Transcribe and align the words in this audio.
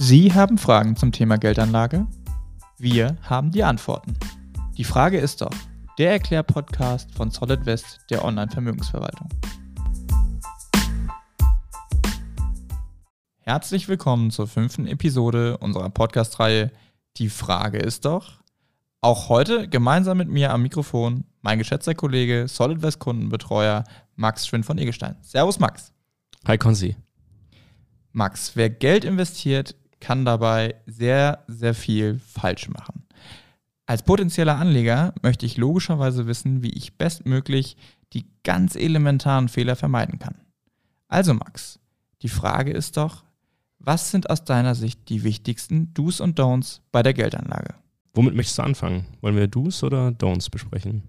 Sie 0.00 0.32
haben 0.32 0.58
Fragen 0.58 0.94
zum 0.94 1.10
Thema 1.10 1.38
Geldanlage? 1.38 2.06
Wir 2.78 3.16
haben 3.22 3.50
die 3.50 3.64
Antworten. 3.64 4.16
Die 4.76 4.84
Frage 4.84 5.18
ist 5.18 5.40
doch, 5.40 5.50
der 5.98 6.12
Erklär-Podcast 6.12 7.12
von 7.12 7.32
Solid 7.32 7.66
West 7.66 7.98
der 8.08 8.24
Online-Vermögensverwaltung. 8.24 9.28
Herzlich 13.40 13.88
willkommen 13.88 14.30
zur 14.30 14.46
fünften 14.46 14.86
Episode 14.86 15.58
unserer 15.58 15.90
Podcast-Reihe 15.90 16.70
Die 17.16 17.28
Frage 17.28 17.78
ist 17.78 18.04
doch. 18.04 18.38
Auch 19.00 19.28
heute 19.28 19.68
gemeinsam 19.68 20.18
mit 20.18 20.28
mir 20.28 20.52
am 20.52 20.62
Mikrofon 20.62 21.24
mein 21.40 21.58
geschätzter 21.58 21.96
Kollege, 21.96 22.46
Solid 22.46 22.82
West 22.82 23.00
Kundenbetreuer 23.00 23.82
Max 24.14 24.46
Schwind 24.46 24.64
von 24.64 24.78
Egelstein. 24.78 25.16
Servus 25.22 25.58
Max. 25.58 25.92
Hi 26.46 26.56
Konzi. 26.56 26.94
Max, 28.12 28.52
wer 28.54 28.70
Geld 28.70 29.04
investiert, 29.04 29.74
kann 30.00 30.24
dabei 30.24 30.74
sehr, 30.86 31.44
sehr 31.48 31.74
viel 31.74 32.18
falsch 32.18 32.68
machen. 32.68 33.04
Als 33.86 34.02
potenzieller 34.02 34.56
Anleger 34.56 35.14
möchte 35.22 35.46
ich 35.46 35.56
logischerweise 35.56 36.26
wissen, 36.26 36.62
wie 36.62 36.72
ich 36.72 36.98
bestmöglich 36.98 37.76
die 38.12 38.26
ganz 38.44 38.74
elementaren 38.76 39.48
Fehler 39.48 39.76
vermeiden 39.76 40.18
kann. 40.18 40.36
Also 41.08 41.32
Max, 41.34 41.78
die 42.22 42.28
Frage 42.28 42.72
ist 42.72 42.96
doch, 42.96 43.24
was 43.78 44.10
sind 44.10 44.28
aus 44.28 44.44
deiner 44.44 44.74
Sicht 44.74 45.08
die 45.08 45.24
wichtigsten 45.24 45.94
Do's 45.94 46.20
und 46.20 46.38
Don'ts 46.38 46.80
bei 46.92 47.02
der 47.02 47.14
Geldanlage? 47.14 47.74
Womit 48.12 48.34
möchtest 48.34 48.58
du 48.58 48.62
anfangen? 48.62 49.06
Wollen 49.20 49.36
wir 49.36 49.46
Do's 49.46 49.82
oder 49.82 50.08
Don'ts 50.08 50.50
besprechen? 50.50 51.04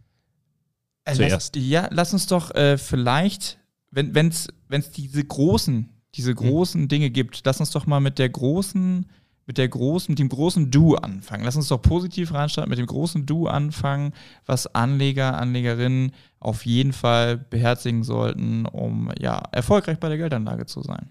Äh, 1.03 1.15
Zuerst. 1.15 1.55
Lass, 1.55 1.65
ja, 1.65 1.87
lass 1.91 2.13
uns 2.13 2.27
doch 2.27 2.53
äh, 2.55 2.77
vielleicht, 2.77 3.59
wenn 3.91 4.15
es 4.15 4.91
diese 4.91 5.23
großen 5.23 5.89
diese 6.15 6.31
hm. 6.31 6.37
großen 6.37 6.81
mhm. 6.81 6.87
Dinge 6.87 7.09
gibt, 7.09 7.41
lass 7.45 7.59
uns 7.59 7.71
doch 7.71 7.85
mal 7.85 7.99
mit 7.99 8.19
der 8.19 8.29
großen, 8.29 9.05
mit 9.45 9.57
der 9.57 9.67
großen, 9.67 10.11
mit 10.11 10.19
dem 10.19 10.29
großen 10.29 10.71
Du 10.71 10.95
anfangen. 10.95 11.43
Lass 11.43 11.55
uns 11.55 11.67
doch 11.67 11.81
positiv 11.81 12.33
reinstarten, 12.33 12.69
mit 12.69 12.79
dem 12.79 12.85
großen 12.85 13.25
Du 13.25 13.47
anfangen, 13.47 14.13
was 14.45 14.67
Anleger, 14.67 15.37
Anlegerinnen 15.37 16.11
auf 16.39 16.65
jeden 16.65 16.93
Fall 16.93 17.37
beherzigen 17.37 18.03
sollten, 18.03 18.65
um 18.65 19.11
ja 19.19 19.41
erfolgreich 19.51 19.99
bei 19.99 20.09
der 20.09 20.17
Geldanlage 20.17 20.65
zu 20.65 20.81
sein. 20.81 21.09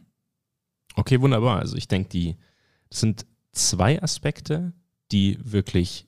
Okay, 0.95 1.21
wunderbar. 1.21 1.59
Also 1.61 1.77
ich 1.77 1.89
denke, 1.89 2.09
die 2.09 2.37
das 2.91 3.01
sind 3.01 3.27
zwei 3.53 4.03
Aspekte, 4.03 4.73
die 5.13 5.39
wirklich 5.43 6.07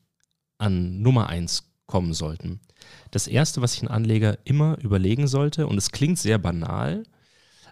an 0.59 1.01
Nummer 1.01 1.29
eins 1.29 1.71
kommen 1.87 2.13
sollten. 2.13 2.61
Das 3.11 3.27
erste, 3.27 3.61
was 3.63 3.73
sich 3.73 3.83
ein 3.83 3.89
Anleger 3.89 4.39
immer 4.45 4.79
überlegen 4.81 5.27
sollte, 5.27 5.67
und 5.67 5.77
es 5.77 5.91
klingt 5.91 6.19
sehr 6.19 6.39
banal, 6.39 7.03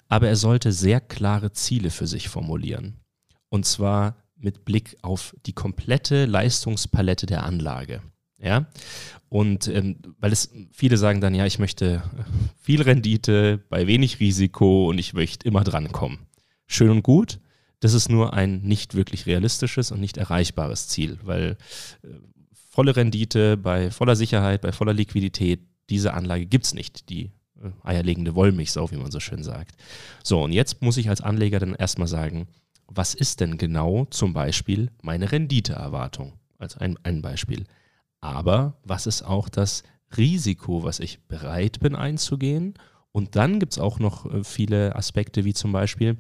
aber 0.09 0.28
er 0.28 0.37
sollte 0.37 0.73
sehr 0.73 1.01
klare 1.01 1.53
Ziele 1.53 1.91
für 1.91 2.06
sich 2.06 2.28
formulieren. 2.28 3.01
Und 3.48 3.67
zwar 3.67 4.17
mit 4.37 4.64
Blick 4.64 4.97
auf 5.03 5.34
die 5.47 5.53
komplette 5.53 6.27
Leistungspalette 6.27 7.27
der 7.27 7.45
Anlage. 7.45 8.03
Ja, 8.41 8.69
und 9.29 9.67
ähm, 9.67 9.97
weil 10.20 10.33
es 10.33 10.53
viele 10.70 10.97
sagen 10.97 11.20
dann, 11.20 11.34
ja, 11.34 11.45
ich 11.45 11.59
möchte 11.59 12.05
viel 12.61 12.83
Rendite 12.83 13.59
bei 13.69 13.89
wenig 13.89 14.20
Risiko 14.20 14.89
und 14.89 14.98
ich 14.98 15.12
möchte 15.12 15.47
immer 15.47 15.64
drankommen. 15.64 16.20
Schön 16.67 16.91
und 16.91 17.03
gut. 17.03 17.41
Das 17.81 17.95
ist 17.95 18.09
nur 18.09 18.34
ein 18.34 18.61
nicht 18.62 18.95
wirklich 18.95 19.27
realistisches 19.27 19.91
und 19.91 20.01
nicht 20.01 20.17
erreichbares 20.17 20.89
Ziel, 20.89 21.19
weil 21.23 21.56
äh, 22.03 22.09
volle 22.70 22.95
Rendite 22.95 23.56
bei 23.56 23.91
voller 23.91 24.14
Sicherheit, 24.14 24.61
bei 24.61 24.70
voller 24.70 24.95
Liquidität, 24.95 25.61
diese 25.91 26.14
Anlage 26.14 26.47
gibt 26.47 26.67
es 26.67 26.75
nicht. 26.75 27.09
Die 27.09 27.25
äh, 27.25 27.31
eierlegende 27.83 28.34
Wollmilchsau, 28.34 28.91
wie 28.91 28.97
man 28.97 29.11
so 29.11 29.20
schön 29.20 29.42
sagt. 29.42 29.77
So, 30.23 30.42
und 30.42 30.53
jetzt 30.53 30.83
muss 30.83 30.97
ich 30.97 31.09
als 31.09 31.20
Anleger 31.20 31.59
dann 31.59 31.75
erstmal 31.75 32.09
sagen, 32.09 32.48
was 32.87 33.14
ist 33.14 33.41
denn 33.41 33.59
genau 33.59 34.06
zum 34.06 34.33
Beispiel 34.33 34.91
meine 35.03 35.30
Renditeerwartung? 35.30 36.35
Als 36.58 36.77
ein, 36.77 36.98
ein 37.05 37.23
Beispiel. 37.23 37.64
Aber 38.20 38.79
was 38.83 39.07
ist 39.07 39.23
auch 39.23 39.48
das 39.48 39.85
Risiko, 40.17 40.83
was 40.83 40.98
ich 40.98 41.20
bereit 41.29 41.79
bin 41.80 41.95
einzugehen? 41.95 42.74
Und 43.13 43.36
dann 43.36 43.61
gibt 43.61 43.73
es 43.73 43.79
auch 43.79 43.98
noch 43.98 44.27
äh, 44.27 44.42
viele 44.42 44.96
Aspekte, 44.96 45.45
wie 45.45 45.55
zum 45.55 45.73
Beispiel, 45.73 46.17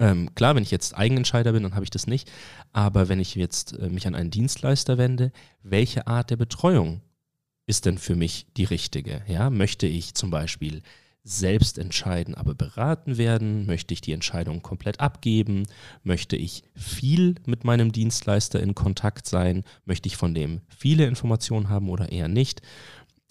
ähm, 0.00 0.34
klar, 0.34 0.56
wenn 0.56 0.62
ich 0.62 0.72
jetzt 0.72 0.96
Eigenentscheider 0.96 1.52
bin, 1.52 1.62
dann 1.62 1.74
habe 1.74 1.84
ich 1.84 1.90
das 1.90 2.06
nicht. 2.06 2.30
Aber 2.72 3.08
wenn 3.08 3.20
ich 3.20 3.34
jetzt 3.34 3.78
äh, 3.78 3.88
mich 3.88 4.06
an 4.06 4.14
einen 4.14 4.30
Dienstleister 4.30 4.98
wende, 4.98 5.32
welche 5.62 6.06
Art 6.06 6.30
der 6.30 6.36
Betreuung 6.36 7.02
ist 7.66 7.84
denn 7.84 7.98
für 7.98 8.14
mich 8.14 8.46
die 8.56 8.64
richtige? 8.64 9.22
Ja, 9.26 9.50
möchte 9.50 9.86
ich 9.86 10.14
zum 10.14 10.30
Beispiel 10.30 10.82
selbst 11.24 11.76
entscheiden, 11.78 12.36
aber 12.36 12.54
beraten 12.54 13.18
werden? 13.18 13.66
Möchte 13.66 13.92
ich 13.92 14.00
die 14.00 14.12
Entscheidung 14.12 14.62
komplett 14.62 15.00
abgeben? 15.00 15.64
Möchte 16.04 16.36
ich 16.36 16.62
viel 16.74 17.34
mit 17.44 17.64
meinem 17.64 17.90
Dienstleister 17.90 18.60
in 18.60 18.76
Kontakt 18.76 19.26
sein? 19.26 19.64
Möchte 19.84 20.06
ich 20.06 20.16
von 20.16 20.34
dem 20.34 20.60
viele 20.68 21.06
Informationen 21.06 21.68
haben 21.68 21.90
oder 21.90 22.12
eher 22.12 22.28
nicht? 22.28 22.62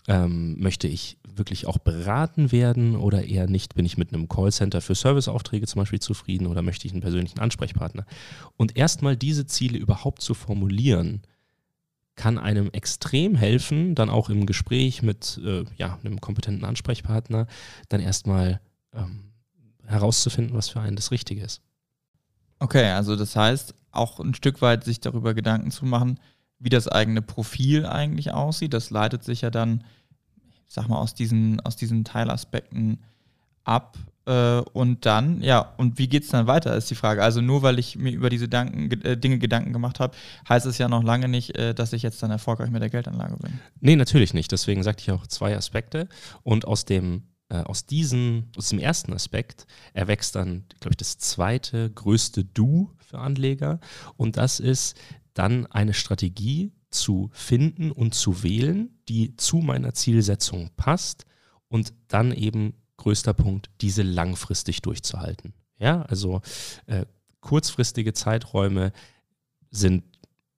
Ähm, 0.08 0.60
möchte 0.60 0.90
ich 0.90 1.18
wirklich 1.26 1.68
auch 1.68 1.78
beraten 1.78 2.52
werden 2.52 2.98
oder 2.98 3.24
eher 3.24 3.48
nicht? 3.48 3.76
Bin 3.76 3.86
ich 3.86 3.98
mit 3.98 4.14
einem 4.14 4.28
Callcenter 4.28 4.82
für 4.82 4.94
Serviceaufträge 4.94 5.66
zum 5.66 5.82
Beispiel 5.82 6.00
zufrieden 6.00 6.48
oder 6.48 6.62
möchte 6.62 6.86
ich 6.86 6.92
einen 6.92 7.02
persönlichen 7.02 7.40
Ansprechpartner? 7.40 8.06
Und 8.58 8.76
erstmal 8.76 9.16
diese 9.16 9.46
Ziele 9.48 9.78
überhaupt 9.78 10.22
zu 10.22 10.34
formulieren, 10.34 11.22
kann 12.16 12.38
einem 12.38 12.70
extrem 12.72 13.36
helfen, 13.36 13.96
dann 13.96 14.10
auch 14.10 14.30
im 14.30 14.46
Gespräch 14.46 15.02
mit 15.02 15.40
äh, 15.44 15.66
ja, 15.78 16.00
einem 16.04 16.22
kompetenten 16.22 16.64
Ansprechpartner, 16.64 17.48
dann 17.90 18.02
erstmal 18.02 18.62
ähm, 18.94 19.32
herauszufinden, 19.84 20.56
was 20.56 20.70
für 20.70 20.80
einen 20.80 20.96
das 20.96 21.12
Richtige 21.12 21.44
ist. 21.44 21.62
Okay, 22.60 22.90
also 22.92 23.16
das 23.16 23.36
heißt, 23.36 23.76
auch 23.92 24.20
ein 24.20 24.34
Stück 24.34 24.62
weit 24.62 24.84
sich 24.84 25.00
darüber 25.00 25.34
Gedanken 25.34 25.72
zu 25.72 25.86
machen, 25.86 26.20
wie 26.60 26.70
das 26.70 26.88
eigene 26.88 27.22
Profil 27.22 27.86
eigentlich 27.86 28.32
aussieht. 28.32 28.74
Das 28.74 28.90
leitet 28.90 29.24
sich 29.24 29.42
ja 29.42 29.50
dann, 29.50 29.84
ich 30.66 30.74
sag 30.74 30.88
mal, 30.88 30.98
aus 30.98 31.14
diesen, 31.14 31.60
aus 31.62 31.76
diesen 31.76 32.06
Teilaspekten 32.06 33.04
ab. 33.64 33.98
Äh, 34.26 34.60
und 34.74 35.06
dann, 35.06 35.42
ja, 35.42 35.74
und 35.78 35.98
wie 35.98 36.08
geht 36.08 36.24
es 36.24 36.30
dann 36.30 36.48
weiter, 36.48 36.76
ist 36.76 36.90
die 36.90 36.96
Frage. 36.96 37.24
Also 37.24 37.42
nur 37.42 37.62
weil 37.62 37.80
ich 37.80 37.96
mir 37.96 38.12
über 38.12 38.30
diese 38.30 38.48
Danken, 38.48 38.92
äh, 39.04 39.18
Dinge 39.18 39.40
Gedanken 39.40 39.74
gemacht 39.74 40.00
habe, 40.00 40.16
heißt 40.48 40.66
es 40.66 40.78
ja 40.78 40.88
noch 40.88 41.04
lange 41.04 41.28
nicht, 41.28 41.58
äh, 41.58 41.74
dass 41.74 41.94
ich 41.94 42.02
jetzt 42.02 42.22
dann 42.24 42.32
erfolgreich 42.32 42.72
mit 42.72 42.82
der 42.82 42.90
Geldanlage 42.90 43.38
bin. 43.38 43.60
Nee, 43.80 43.96
natürlich 43.96 44.34
nicht. 44.34 44.52
Deswegen 44.52 44.84
sagte 44.84 45.04
ich 45.04 45.12
auch 45.12 45.28
zwei 45.28 45.56
Aspekte. 45.56 46.08
Und 46.44 46.66
aus 46.66 46.86
dem 46.86 47.24
äh, 47.50 47.58
aus, 47.58 47.86
diesen, 47.86 48.52
aus 48.58 48.70
dem 48.70 48.80
ersten 48.80 49.14
Aspekt 49.14 49.68
erwächst 49.94 50.36
dann, 50.36 50.66
glaube 50.80 50.94
ich, 50.94 50.98
das 50.98 51.20
zweite 51.20 51.92
größte 51.92 52.44
Du 52.44 52.92
für 52.98 53.20
Anleger. 53.20 53.80
Und 54.18 54.38
das 54.38 54.60
ist 54.60 54.98
dann 55.36 55.68
eine 55.68 55.94
Strategie 55.94 56.74
zu 56.90 57.30
finden 57.34 57.92
und 57.92 58.16
zu 58.16 58.42
wählen, 58.42 58.98
die 59.08 59.36
zu 59.36 59.58
meiner 59.58 59.94
Zielsetzung 59.94 60.72
passt 60.76 61.26
und 61.68 61.94
dann 62.08 62.32
eben 62.32 62.74
größter 63.06 63.36
Punkt, 63.36 63.70
diese 63.82 64.02
langfristig 64.02 64.82
durchzuhalten. 64.82 65.54
Ja, 65.78 66.02
also 66.04 66.42
äh, 66.88 67.06
kurzfristige 67.40 68.14
Zeiträume 68.14 68.94
sind 69.70 70.04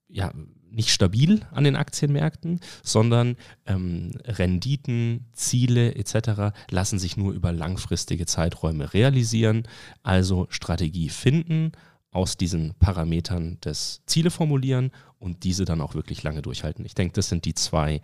ja 0.07 0.31
nicht 0.69 0.93
stabil 0.93 1.45
an 1.51 1.65
den 1.65 1.75
Aktienmärkten, 1.75 2.61
sondern 2.83 3.35
ähm, 3.65 4.11
Renditen, 4.23 5.25
Ziele 5.33 5.95
etc. 5.95 6.55
lassen 6.69 6.99
sich 6.99 7.17
nur 7.17 7.33
über 7.33 7.51
langfristige 7.51 8.25
Zeiträume 8.25 8.93
realisieren. 8.93 9.63
Also 10.01 10.47
Strategie 10.49 11.09
finden, 11.09 11.73
aus 12.11 12.37
diesen 12.37 12.75
Parametern 12.75 13.59
des 13.59 14.03
Ziele 14.05 14.31
formulieren 14.31 14.91
und 15.19 15.43
diese 15.43 15.65
dann 15.65 15.81
auch 15.81 15.95
wirklich 15.95 16.23
lange 16.23 16.41
durchhalten. 16.41 16.85
Ich 16.85 16.95
denke, 16.95 17.13
das 17.13 17.27
sind 17.27 17.43
die 17.43 17.55
zwei 17.55 18.01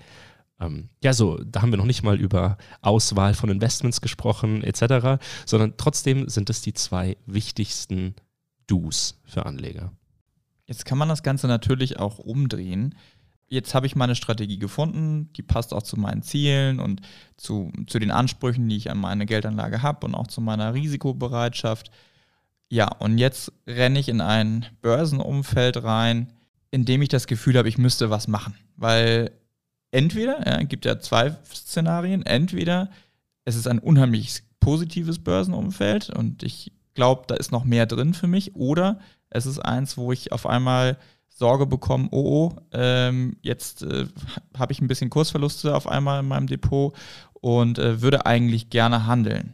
ähm, 0.60 0.90
ja, 1.04 1.14
so, 1.14 1.38
da 1.44 1.62
haben 1.62 1.72
wir 1.72 1.78
noch 1.78 1.86
nicht 1.86 2.04
mal 2.04 2.20
über 2.20 2.58
Auswahl 2.82 3.34
von 3.34 3.50
Investments 3.50 4.02
gesprochen, 4.02 4.64
etc., 4.64 5.22
sondern 5.46 5.76
trotzdem 5.78 6.30
sind 6.30 6.50
es 6.50 6.62
die 6.62 6.74
zwei 6.74 7.18
wichtigsten 7.26 8.16
Do's 8.68 9.20
für 9.26 9.46
Anleger. 9.46 9.92
Jetzt 10.66 10.86
kann 10.86 10.98
man 10.98 11.10
das 11.10 11.24
Ganze 11.24 11.48
natürlich 11.48 12.00
auch 12.00 12.20
umdrehen. 12.20 12.96
Jetzt 13.48 13.76
habe 13.76 13.86
ich 13.86 13.96
meine 13.96 14.16
Strategie 14.16 14.58
gefunden, 14.58 15.32
die 15.34 15.44
passt 15.44 15.74
auch 15.74 15.84
zu 15.84 16.00
meinen 16.00 16.24
Zielen 16.24 16.80
und 16.80 17.02
zu, 17.38 17.72
zu 17.88 18.00
den 18.00 18.12
Ansprüchen, 18.12 18.68
die 18.70 18.78
ich 18.78 18.90
an 18.90 18.98
meine 18.98 19.26
Geldanlage 19.26 19.82
habe 19.82 20.08
und 20.08 20.16
auch 20.16 20.28
zu 20.28 20.42
meiner 20.42 20.74
Risikobereitschaft. 20.74 21.92
Ja, 22.70 22.88
und 22.88 23.18
jetzt 23.18 23.52
renne 23.68 24.00
ich 24.00 24.10
in 24.10 24.22
ein 24.22 24.66
Börsenumfeld 24.82 25.84
rein, 25.84 26.34
in 26.72 26.86
dem 26.86 27.02
ich 27.04 27.10
das 27.10 27.28
Gefühl 27.28 27.58
habe, 27.58 27.70
ich 27.70 27.78
müsste 27.78 28.10
was 28.10 28.28
machen. 28.28 28.56
Weil 28.78 29.32
entweder, 29.94 30.46
ja, 30.46 30.64
gibt 30.64 30.86
ja 30.86 31.00
zwei 31.00 31.36
Szenarien, 31.54 32.26
entweder 32.26 32.90
es 33.46 33.56
ist 33.56 33.68
ein 33.68 33.80
unheimlich 33.80 34.42
positives 34.60 35.20
Börsenumfeld 35.20 36.10
und 36.10 36.44
ich 36.44 36.72
glaube, 36.94 37.24
da 37.28 37.36
ist 37.36 37.52
noch 37.52 37.64
mehr 37.64 37.86
drin 37.86 38.14
für 38.14 38.28
mich, 38.28 38.56
oder 38.56 39.00
es 39.30 39.46
ist 39.46 39.60
eins, 39.60 39.98
wo 39.98 40.12
ich 40.12 40.32
auf 40.32 40.46
einmal 40.46 40.98
Sorge 41.30 41.66
bekomme, 41.66 42.08
oh, 42.12 42.54
oh 42.54 42.62
ähm, 42.72 43.38
jetzt 43.42 43.84
äh, 43.84 44.08
habe 44.58 44.72
ich 44.72 44.82
ein 44.82 44.88
bisschen 44.88 45.10
Kursverluste 45.10 45.76
auf 45.76 45.88
einmal 45.88 46.22
in 46.22 46.28
meinem 46.28 46.48
Depot 46.48 46.96
und 47.34 47.80
äh, 47.80 48.02
würde 48.02 48.26
eigentlich 48.26 48.70
gerne 48.70 49.08
handeln. 49.08 49.54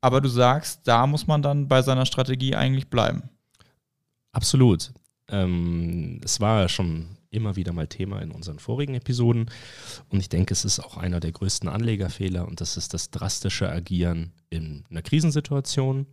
Aber 0.00 0.20
du 0.20 0.28
sagst, 0.28 0.82
da 0.84 1.06
muss 1.06 1.26
man 1.26 1.42
dann 1.42 1.68
bei 1.68 1.82
seiner 1.82 2.06
Strategie 2.06 2.54
eigentlich 2.54 2.88
bleiben. 2.88 3.24
Absolut. 4.32 4.92
Ähm, 5.28 6.20
es 6.24 6.40
war 6.40 6.68
schon 6.68 7.16
immer 7.36 7.56
wieder 7.56 7.72
mal 7.72 7.86
Thema 7.86 8.20
in 8.20 8.32
unseren 8.32 8.58
vorigen 8.58 8.94
Episoden 8.94 9.50
und 10.08 10.20
ich 10.20 10.28
denke, 10.28 10.52
es 10.52 10.64
ist 10.64 10.80
auch 10.80 10.96
einer 10.96 11.20
der 11.20 11.32
größten 11.32 11.68
Anlegerfehler 11.68 12.48
und 12.48 12.60
das 12.60 12.76
ist 12.76 12.94
das 12.94 13.10
drastische 13.10 13.70
Agieren 13.70 14.32
in 14.50 14.84
einer 14.90 15.02
Krisensituation. 15.02 16.06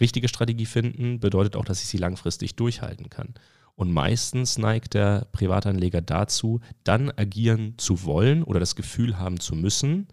Richtige 0.00 0.28
Strategie 0.28 0.66
finden 0.66 1.20
bedeutet 1.20 1.56
auch, 1.56 1.64
dass 1.64 1.82
ich 1.82 1.88
sie 1.88 1.98
langfristig 1.98 2.56
durchhalten 2.56 3.10
kann. 3.10 3.34
Und 3.74 3.92
meistens 3.92 4.58
neigt 4.58 4.94
der 4.94 5.26
Privatanleger 5.32 6.02
dazu, 6.02 6.60
dann 6.84 7.10
agieren 7.10 7.74
zu 7.78 8.04
wollen 8.04 8.42
oder 8.42 8.60
das 8.60 8.76
Gefühl 8.76 9.18
haben 9.18 9.40
zu 9.40 9.54
müssen, 9.54 10.08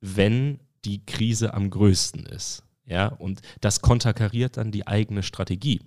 wenn 0.00 0.60
die 0.84 1.04
Krise 1.06 1.54
am 1.54 1.70
größten 1.70 2.26
ist. 2.26 2.64
Ja, 2.84 3.08
und 3.08 3.42
das 3.60 3.82
konterkariert 3.82 4.56
dann 4.56 4.72
die 4.72 4.86
eigene 4.86 5.22
Strategie. 5.22 5.80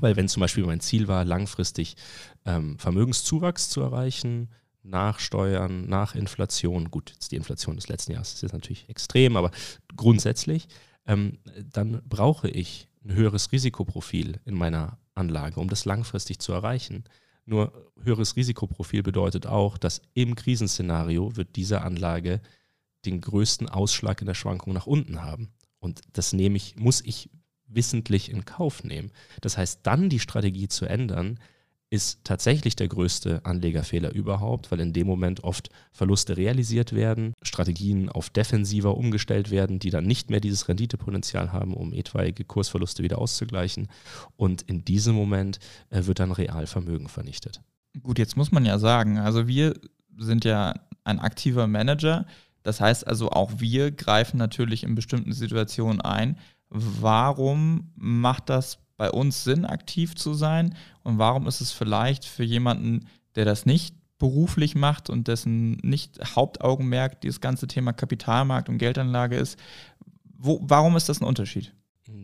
Weil 0.00 0.16
wenn 0.16 0.28
zum 0.28 0.40
Beispiel 0.40 0.64
mein 0.64 0.80
Ziel 0.80 1.08
war, 1.08 1.24
langfristig 1.24 1.96
ähm, 2.44 2.78
Vermögenszuwachs 2.78 3.70
zu 3.70 3.80
erreichen, 3.80 4.48
nach 4.82 5.18
Steuern, 5.18 5.88
nach 5.88 6.14
Inflation, 6.14 6.90
gut, 6.90 7.10
jetzt 7.10 7.32
die 7.32 7.36
Inflation 7.36 7.76
des 7.76 7.88
letzten 7.88 8.12
Jahres 8.12 8.34
ist 8.34 8.42
jetzt 8.42 8.52
natürlich 8.52 8.88
extrem, 8.88 9.36
aber 9.36 9.50
grundsätzlich, 9.96 10.68
ähm, 11.06 11.38
dann 11.72 12.02
brauche 12.06 12.48
ich 12.48 12.88
ein 13.04 13.14
höheres 13.14 13.52
Risikoprofil 13.52 14.40
in 14.44 14.54
meiner 14.54 14.98
Anlage, 15.14 15.60
um 15.60 15.68
das 15.68 15.84
langfristig 15.84 16.38
zu 16.38 16.52
erreichen. 16.52 17.04
Nur 17.46 17.72
höheres 18.02 18.36
Risikoprofil 18.36 19.02
bedeutet 19.02 19.46
auch, 19.46 19.78
dass 19.78 20.02
im 20.14 20.34
Krisenszenario 20.34 21.36
wird 21.36 21.56
diese 21.56 21.82
Anlage 21.82 22.40
den 23.04 23.20
größten 23.20 23.68
Ausschlag 23.68 24.20
in 24.20 24.26
der 24.26 24.34
Schwankung 24.34 24.72
nach 24.72 24.86
unten 24.86 25.22
haben. 25.22 25.52
Und 25.78 26.00
das 26.12 26.32
nehme 26.32 26.56
ich, 26.56 26.76
muss 26.76 27.02
ich 27.02 27.28
wissentlich 27.66 28.30
in 28.30 28.44
Kauf 28.44 28.84
nehmen. 28.84 29.10
Das 29.40 29.58
heißt, 29.58 29.80
dann 29.82 30.08
die 30.08 30.20
Strategie 30.20 30.68
zu 30.68 30.86
ändern, 30.86 31.38
ist 31.94 32.24
tatsächlich 32.24 32.74
der 32.74 32.88
größte 32.88 33.44
Anlegerfehler 33.44 34.12
überhaupt, 34.12 34.72
weil 34.72 34.80
in 34.80 34.92
dem 34.92 35.06
Moment 35.06 35.44
oft 35.44 35.70
Verluste 35.92 36.36
realisiert 36.36 36.92
werden, 36.92 37.34
Strategien 37.40 38.08
auf 38.08 38.30
defensiver 38.30 38.96
umgestellt 38.96 39.52
werden, 39.52 39.78
die 39.78 39.90
dann 39.90 40.04
nicht 40.04 40.28
mehr 40.28 40.40
dieses 40.40 40.68
Renditepotenzial 40.68 41.52
haben, 41.52 41.72
um 41.72 41.92
etwaige 41.92 42.44
Kursverluste 42.44 43.04
wieder 43.04 43.18
auszugleichen. 43.18 43.86
Und 44.36 44.62
in 44.62 44.84
diesem 44.84 45.14
Moment 45.14 45.60
äh, 45.90 46.04
wird 46.06 46.18
dann 46.18 46.32
Realvermögen 46.32 47.08
vernichtet. 47.08 47.60
Gut, 48.02 48.18
jetzt 48.18 48.36
muss 48.36 48.50
man 48.50 48.64
ja 48.64 48.80
sagen, 48.80 49.18
also 49.18 49.46
wir 49.46 49.74
sind 50.18 50.44
ja 50.44 50.74
ein 51.04 51.20
aktiver 51.20 51.68
Manager. 51.68 52.26
Das 52.64 52.80
heißt 52.80 53.06
also, 53.06 53.30
auch 53.30 53.52
wir 53.58 53.92
greifen 53.92 54.38
natürlich 54.38 54.82
in 54.82 54.96
bestimmten 54.96 55.32
Situationen 55.32 56.00
ein. 56.00 56.38
Warum 56.76 57.92
macht 57.94 58.50
das 58.50 58.78
bei 58.96 59.08
uns 59.08 59.44
Sinn, 59.44 59.64
aktiv 59.64 60.16
zu 60.16 60.34
sein? 60.34 60.74
Und 61.04 61.18
warum 61.18 61.46
ist 61.46 61.60
es 61.60 61.70
vielleicht 61.70 62.24
für 62.24 62.42
jemanden, 62.42 63.06
der 63.36 63.44
das 63.44 63.64
nicht 63.64 63.94
beruflich 64.18 64.74
macht 64.74 65.08
und 65.08 65.28
dessen 65.28 65.76
nicht 65.82 66.18
Hauptaugenmerk 66.34 67.20
dieses 67.20 67.40
ganze 67.40 67.68
Thema 67.68 67.92
Kapitalmarkt 67.92 68.68
und 68.68 68.78
Geldanlage 68.78 69.36
ist, 69.36 69.56
wo, 70.36 70.58
warum 70.62 70.96
ist 70.96 71.08
das 71.08 71.20
ein 71.20 71.26
Unterschied? 71.26 71.72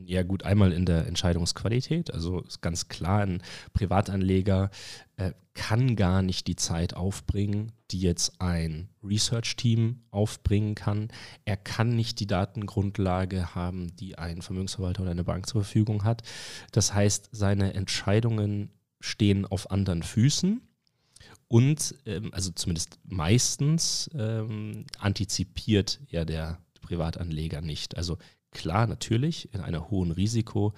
Ja, 0.07 0.23
gut, 0.23 0.45
einmal 0.45 0.73
in 0.73 0.87
der 0.87 1.07
Entscheidungsqualität. 1.07 2.13
Also 2.13 2.41
ist 2.43 2.61
ganz 2.61 2.89
klar, 2.89 3.23
ein 3.23 3.43
Privatanleger 3.73 4.71
äh, 5.17 5.33
kann 5.55 5.97
gar 5.97 6.23
nicht 6.23 6.47
die 6.47 6.57
Zeit 6.57 6.95
aufbringen, 6.95 7.73
die 7.91 8.01
jetzt 8.01 8.41
ein 8.41 8.89
Research-Team 9.03 10.03
aufbringen 10.11 10.75
kann. 10.75 11.09
Er 11.45 11.57
kann 11.57 11.97
nicht 11.97 12.21
die 12.21 12.27
Datengrundlage 12.27 13.55
haben, 13.55 13.95
die 13.97 14.17
ein 14.17 14.43
Vermögensverwalter 14.43 15.03
oder 15.03 15.11
eine 15.11 15.25
Bank 15.25 15.47
zur 15.47 15.65
Verfügung 15.65 16.05
hat. 16.05 16.23
Das 16.71 16.95
heißt, 16.95 17.31
seine 17.33 17.75
Entscheidungen 17.75 18.71
stehen 19.01 19.45
auf 19.45 19.71
anderen 19.71 20.03
Füßen. 20.03 20.61
Und, 21.49 21.97
ähm, 22.07 22.33
also 22.33 22.53
zumindest 22.53 23.01
meistens, 23.05 24.09
ähm, 24.15 24.87
antizipiert 24.99 26.01
ja 26.09 26.25
der 26.25 26.61
Privatanleger 26.81 27.61
nicht. 27.61 27.97
Also 27.97 28.19
klar, 28.51 28.87
natürlich, 28.87 29.53
in 29.55 29.61
einer 29.61 29.91
hohen 29.91 30.11
Risiko, 30.11 30.75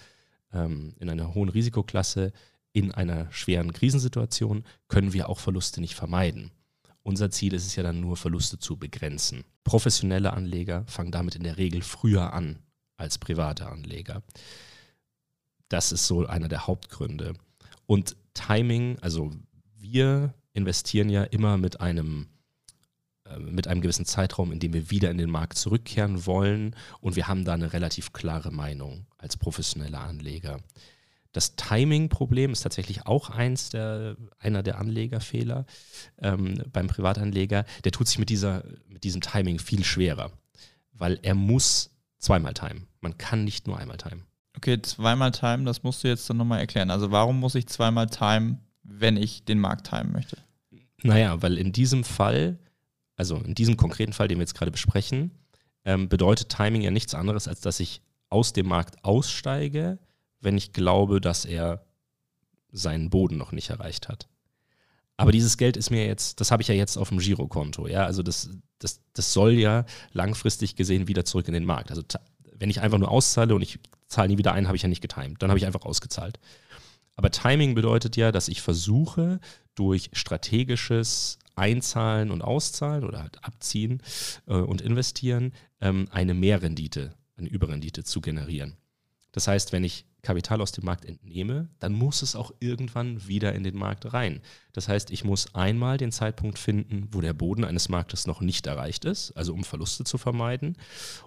ähm, 0.52 0.94
in 0.98 1.08
einer 1.08 1.34
hohen 1.34 1.48
Risikoklasse, 1.48 2.32
in 2.72 2.92
einer 2.92 3.30
schweren 3.32 3.72
Krisensituation 3.72 4.64
können 4.88 5.12
wir 5.12 5.28
auch 5.28 5.38
Verluste 5.38 5.80
nicht 5.80 5.94
vermeiden. 5.94 6.50
Unser 7.02 7.30
Ziel 7.30 7.52
ist 7.54 7.66
es 7.66 7.76
ja 7.76 7.82
dann 7.82 8.00
nur, 8.00 8.16
Verluste 8.16 8.58
zu 8.58 8.76
begrenzen. 8.76 9.44
Professionelle 9.64 10.32
Anleger 10.32 10.84
fangen 10.86 11.12
damit 11.12 11.34
in 11.34 11.42
der 11.42 11.58
Regel 11.58 11.82
früher 11.82 12.32
an 12.32 12.58
als 12.96 13.18
private 13.18 13.66
Anleger. 13.68 14.22
Das 15.68 15.90
ist 15.92 16.06
so 16.06 16.26
einer 16.26 16.48
der 16.48 16.66
Hauptgründe. 16.66 17.34
Und 17.86 18.16
Timing, 18.34 18.98
also 19.00 19.32
wir 19.76 20.34
investieren 20.52 21.08
ja 21.08 21.24
immer 21.24 21.58
mit 21.58 21.80
einem 21.80 22.28
mit 23.38 23.68
einem 23.68 23.80
gewissen 23.80 24.06
Zeitraum, 24.06 24.52
in 24.52 24.60
dem 24.60 24.72
wir 24.72 24.90
wieder 24.90 25.10
in 25.10 25.18
den 25.18 25.30
Markt 25.30 25.58
zurückkehren 25.58 26.26
wollen. 26.26 26.76
Und 27.00 27.16
wir 27.16 27.28
haben 27.28 27.44
da 27.44 27.54
eine 27.54 27.72
relativ 27.72 28.12
klare 28.12 28.50
Meinung 28.50 29.06
als 29.18 29.36
professionelle 29.36 29.98
Anleger. 29.98 30.60
Das 31.32 31.56
Timing-Problem 31.56 32.52
ist 32.52 32.60
tatsächlich 32.60 33.06
auch 33.06 33.30
eins 33.30 33.70
der, 33.70 34.16
einer 34.38 34.62
der 34.62 34.78
Anlegerfehler 34.78 35.64
ähm, 36.18 36.62
beim 36.72 36.88
Privatanleger. 36.88 37.64
Der 37.84 37.92
tut 37.92 38.06
sich 38.06 38.18
mit, 38.18 38.28
dieser, 38.28 38.64
mit 38.88 39.02
diesem 39.04 39.22
Timing 39.22 39.58
viel 39.58 39.82
schwerer, 39.82 40.30
weil 40.92 41.18
er 41.22 41.34
muss 41.34 41.90
zweimal 42.18 42.52
timen. 42.52 42.86
Man 43.00 43.16
kann 43.16 43.44
nicht 43.44 43.66
nur 43.66 43.78
einmal 43.78 43.96
timen. 43.96 44.24
Okay, 44.56 44.80
zweimal 44.82 45.32
timen, 45.32 45.64
das 45.64 45.82
musst 45.82 46.04
du 46.04 46.08
jetzt 46.08 46.28
dann 46.28 46.36
nochmal 46.36 46.60
erklären. 46.60 46.90
Also 46.90 47.10
warum 47.10 47.40
muss 47.40 47.54
ich 47.54 47.66
zweimal 47.66 48.08
timen, 48.08 48.58
wenn 48.82 49.16
ich 49.16 49.44
den 49.46 49.58
Markt 49.58 49.88
timen 49.88 50.12
möchte? 50.12 50.36
Naja, 51.02 51.40
weil 51.42 51.56
in 51.56 51.72
diesem 51.72 52.04
Fall 52.04 52.58
also 53.22 53.36
in 53.36 53.54
diesem 53.54 53.76
konkreten 53.76 54.12
Fall, 54.12 54.26
den 54.26 54.38
wir 54.38 54.42
jetzt 54.42 54.56
gerade 54.56 54.72
besprechen, 54.72 55.30
ähm, 55.84 56.08
bedeutet 56.08 56.48
Timing 56.48 56.82
ja 56.82 56.90
nichts 56.90 57.14
anderes, 57.14 57.46
als 57.46 57.60
dass 57.60 57.78
ich 57.78 58.02
aus 58.30 58.52
dem 58.52 58.66
Markt 58.66 59.04
aussteige, 59.04 60.00
wenn 60.40 60.56
ich 60.56 60.72
glaube, 60.72 61.20
dass 61.20 61.44
er 61.44 61.84
seinen 62.72 63.10
Boden 63.10 63.36
noch 63.36 63.52
nicht 63.52 63.70
erreicht 63.70 64.08
hat. 64.08 64.26
Aber 65.16 65.30
dieses 65.30 65.56
Geld 65.56 65.76
ist 65.76 65.90
mir 65.90 66.04
jetzt, 66.04 66.40
das 66.40 66.50
habe 66.50 66.62
ich 66.62 66.68
ja 66.68 66.74
jetzt 66.74 66.96
auf 66.96 67.10
dem 67.10 67.18
Girokonto, 67.18 67.86
ja, 67.86 68.04
also 68.04 68.24
das, 68.24 68.50
das, 68.80 69.00
das 69.12 69.32
soll 69.32 69.52
ja 69.52 69.84
langfristig 70.12 70.74
gesehen 70.74 71.06
wieder 71.06 71.24
zurück 71.24 71.46
in 71.46 71.54
den 71.54 71.64
Markt. 71.64 71.90
Also 71.90 72.02
wenn 72.56 72.70
ich 72.70 72.80
einfach 72.80 72.98
nur 72.98 73.10
auszahle 73.10 73.54
und 73.54 73.62
ich 73.62 73.78
zahle 74.08 74.30
nie 74.30 74.38
wieder 74.38 74.52
ein, 74.52 74.66
habe 74.66 74.76
ich 74.76 74.82
ja 74.82 74.88
nicht 74.88 75.00
getimt, 75.00 75.40
dann 75.40 75.50
habe 75.50 75.58
ich 75.58 75.66
einfach 75.66 75.82
ausgezahlt. 75.82 76.40
Aber 77.14 77.30
Timing 77.30 77.76
bedeutet 77.76 78.16
ja, 78.16 78.32
dass 78.32 78.48
ich 78.48 78.62
versuche, 78.62 79.38
durch 79.74 80.10
strategisches 80.12 81.38
Einzahlen 81.54 82.30
und 82.30 82.42
Auszahlen 82.42 83.04
oder 83.04 83.22
halt 83.22 83.44
abziehen 83.44 84.02
äh, 84.46 84.54
und 84.54 84.80
investieren, 84.80 85.52
ähm, 85.80 86.08
eine 86.10 86.34
Mehrrendite, 86.34 87.14
eine 87.36 87.48
Überrendite 87.48 88.04
zu 88.04 88.20
generieren. 88.20 88.76
Das 89.32 89.48
heißt, 89.48 89.72
wenn 89.72 89.84
ich 89.84 90.04
Kapital 90.22 90.60
aus 90.60 90.70
dem 90.70 90.84
Markt 90.84 91.04
entnehme, 91.04 91.68
dann 91.80 91.94
muss 91.94 92.22
es 92.22 92.36
auch 92.36 92.52
irgendwann 92.60 93.26
wieder 93.26 93.54
in 93.54 93.64
den 93.64 93.76
Markt 93.76 94.12
rein. 94.12 94.40
Das 94.72 94.88
heißt, 94.88 95.10
ich 95.10 95.24
muss 95.24 95.54
einmal 95.54 95.98
den 95.98 96.12
Zeitpunkt 96.12 96.58
finden, 96.58 97.08
wo 97.10 97.20
der 97.20 97.32
Boden 97.32 97.64
eines 97.64 97.88
Marktes 97.88 98.26
noch 98.26 98.40
nicht 98.40 98.66
erreicht 98.68 99.04
ist, 99.04 99.32
also 99.32 99.52
um 99.52 99.64
Verluste 99.64 100.04
zu 100.04 100.18
vermeiden. 100.18 100.76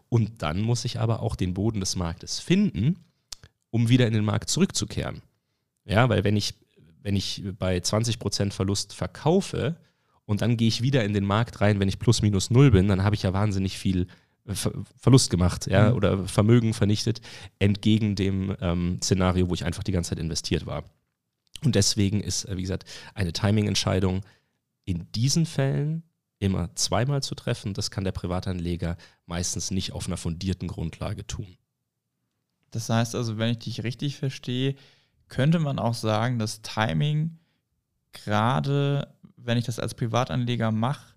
Und 0.07 0.41
dann 0.41 0.61
muss 0.61 0.85
ich 0.85 0.99
aber 0.99 1.21
auch 1.21 1.35
den 1.35 1.53
Boden 1.53 1.81
des 1.81 1.97
Marktes 1.97 2.39
finden, 2.39 3.03
um 3.69 3.89
wieder 3.89 4.07
in 4.07 4.13
den 4.13 4.23
Markt 4.23 4.49
zurückzukehren. 4.49 5.21
Ja, 5.83 6.07
weil 6.07 6.23
wenn 6.23 6.37
ich, 6.37 6.53
wenn 7.01 7.17
ich 7.17 7.43
bei 7.59 7.77
20% 7.77 8.51
Verlust 8.51 8.93
verkaufe, 8.93 9.75
und 10.25 10.41
dann 10.41 10.57
gehe 10.57 10.67
ich 10.67 10.81
wieder 10.81 11.03
in 11.03 11.13
den 11.13 11.25
Markt 11.25 11.61
rein, 11.61 11.79
wenn 11.79 11.87
ich 11.87 11.99
plus 11.99 12.21
minus 12.21 12.49
null 12.49 12.71
bin, 12.71 12.87
dann 12.87 13.03
habe 13.03 13.15
ich 13.15 13.23
ja 13.23 13.33
wahnsinnig 13.33 13.77
viel 13.77 14.07
äh, 14.45 14.55
Ver 14.55 14.71
Verlust 14.97 15.29
gemacht 15.29 15.67
ja, 15.67 15.89
mhm. 15.89 15.95
oder 15.95 16.27
Vermögen 16.27 16.73
vernichtet, 16.73 17.21
entgegen 17.59 18.15
dem 18.15 18.55
ähm, 18.61 18.99
Szenario, 19.01 19.49
wo 19.49 19.53
ich 19.53 19.65
einfach 19.65 19.83
die 19.83 19.91
ganze 19.91 20.09
Zeit 20.09 20.19
investiert 20.19 20.65
war. 20.65 20.83
Und 21.63 21.75
deswegen 21.75 22.21
ist, 22.21 22.45
äh, 22.45 22.57
wie 22.57 22.61
gesagt, 22.61 22.85
eine 23.13 23.33
Timing-Entscheidung 23.33 24.21
in 24.85 25.11
diesen 25.13 25.45
Fällen 25.45 26.03
immer 26.39 26.73
zweimal 26.75 27.23
zu 27.23 27.33
treffen. 27.35 27.73
Das 27.73 27.91
kann 27.91 28.03
der 28.03 28.11
Privatanleger 28.11 28.97
meistens 29.25 29.71
nicht 29.71 29.93
auf 29.93 30.07
einer 30.07 30.17
fundierten 30.17 30.67
Grundlage 30.67 31.25
tun. 31.25 31.57
Das 32.71 32.89
heißt 32.89 33.15
also, 33.15 33.37
wenn 33.37 33.51
ich 33.51 33.59
dich 33.59 33.83
richtig 33.83 34.17
verstehe, 34.17 34.75
könnte 35.27 35.59
man 35.59 35.79
auch 35.79 35.93
sagen, 35.93 36.39
dass 36.39 36.61
Timing 36.61 37.39
gerade 38.11 39.14
wenn 39.45 39.57
ich 39.57 39.65
das 39.65 39.79
als 39.79 39.93
Privatanleger 39.93 40.71
mache, 40.71 41.13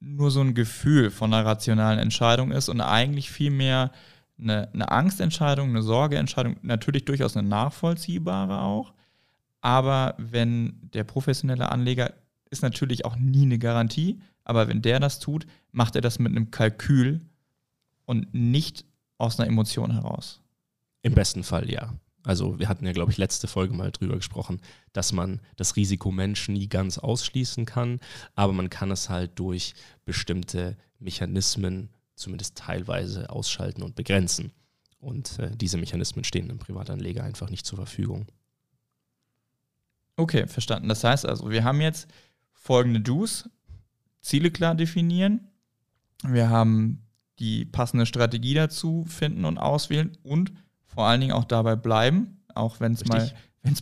nur 0.00 0.30
so 0.30 0.40
ein 0.40 0.54
Gefühl 0.54 1.10
von 1.10 1.32
einer 1.32 1.46
rationalen 1.46 1.98
Entscheidung 1.98 2.50
ist 2.50 2.68
und 2.68 2.80
eigentlich 2.80 3.30
vielmehr 3.30 3.92
eine, 4.38 4.68
eine 4.72 4.90
Angstentscheidung, 4.90 5.68
eine 5.68 5.82
Sorgeentscheidung, 5.82 6.56
natürlich 6.62 7.04
durchaus 7.04 7.36
eine 7.36 7.48
nachvollziehbare 7.48 8.60
auch. 8.60 8.92
Aber 9.60 10.14
wenn 10.18 10.90
der 10.92 11.04
professionelle 11.04 11.70
Anleger 11.70 12.12
ist 12.50 12.62
natürlich 12.62 13.04
auch 13.04 13.16
nie 13.16 13.44
eine 13.44 13.58
Garantie, 13.58 14.20
aber 14.44 14.66
wenn 14.66 14.82
der 14.82 14.98
das 14.98 15.20
tut, 15.20 15.46
macht 15.70 15.94
er 15.94 16.02
das 16.02 16.18
mit 16.18 16.32
einem 16.32 16.50
Kalkül 16.50 17.20
und 18.04 18.34
nicht 18.34 18.84
aus 19.18 19.38
einer 19.38 19.48
Emotion 19.48 19.92
heraus. 19.92 20.40
Im 21.02 21.14
besten 21.14 21.44
Fall 21.44 21.70
ja. 21.70 21.94
Also 22.24 22.58
wir 22.58 22.68
hatten 22.68 22.86
ja, 22.86 22.92
glaube 22.92 23.10
ich, 23.10 23.18
letzte 23.18 23.48
Folge 23.48 23.74
mal 23.74 23.90
drüber 23.90 24.16
gesprochen, 24.16 24.60
dass 24.92 25.12
man 25.12 25.40
das 25.56 25.76
Risiko 25.76 26.12
Mensch 26.12 26.48
nie 26.48 26.68
ganz 26.68 26.98
ausschließen 26.98 27.66
kann, 27.66 28.00
aber 28.34 28.52
man 28.52 28.70
kann 28.70 28.90
es 28.90 29.08
halt 29.08 29.38
durch 29.38 29.74
bestimmte 30.04 30.76
Mechanismen 30.98 31.90
zumindest 32.14 32.56
teilweise 32.56 33.30
ausschalten 33.30 33.82
und 33.82 33.96
begrenzen. 33.96 34.52
Und 35.00 35.40
äh, 35.40 35.50
diese 35.56 35.78
Mechanismen 35.78 36.24
stehen 36.24 36.48
einem 36.48 36.60
Privatanleger 36.60 37.24
einfach 37.24 37.50
nicht 37.50 37.66
zur 37.66 37.76
Verfügung. 37.76 38.26
Okay, 40.16 40.46
verstanden. 40.46 40.88
Das 40.88 41.02
heißt 41.02 41.26
also, 41.26 41.50
wir 41.50 41.64
haben 41.64 41.80
jetzt 41.80 42.08
folgende 42.52 43.00
Do's. 43.00 43.48
Ziele 44.20 44.52
klar 44.52 44.76
definieren. 44.76 45.48
Wir 46.22 46.48
haben 46.48 47.02
die 47.40 47.64
passende 47.64 48.06
Strategie 48.06 48.54
dazu 48.54 49.04
finden 49.08 49.44
und 49.44 49.58
auswählen 49.58 50.16
und 50.22 50.52
vor 50.94 51.06
allen 51.06 51.20
Dingen 51.20 51.32
auch 51.32 51.44
dabei 51.44 51.76
bleiben, 51.76 52.42
auch 52.54 52.80
wenn 52.80 52.92
es 52.92 53.04
mal, 53.06 53.30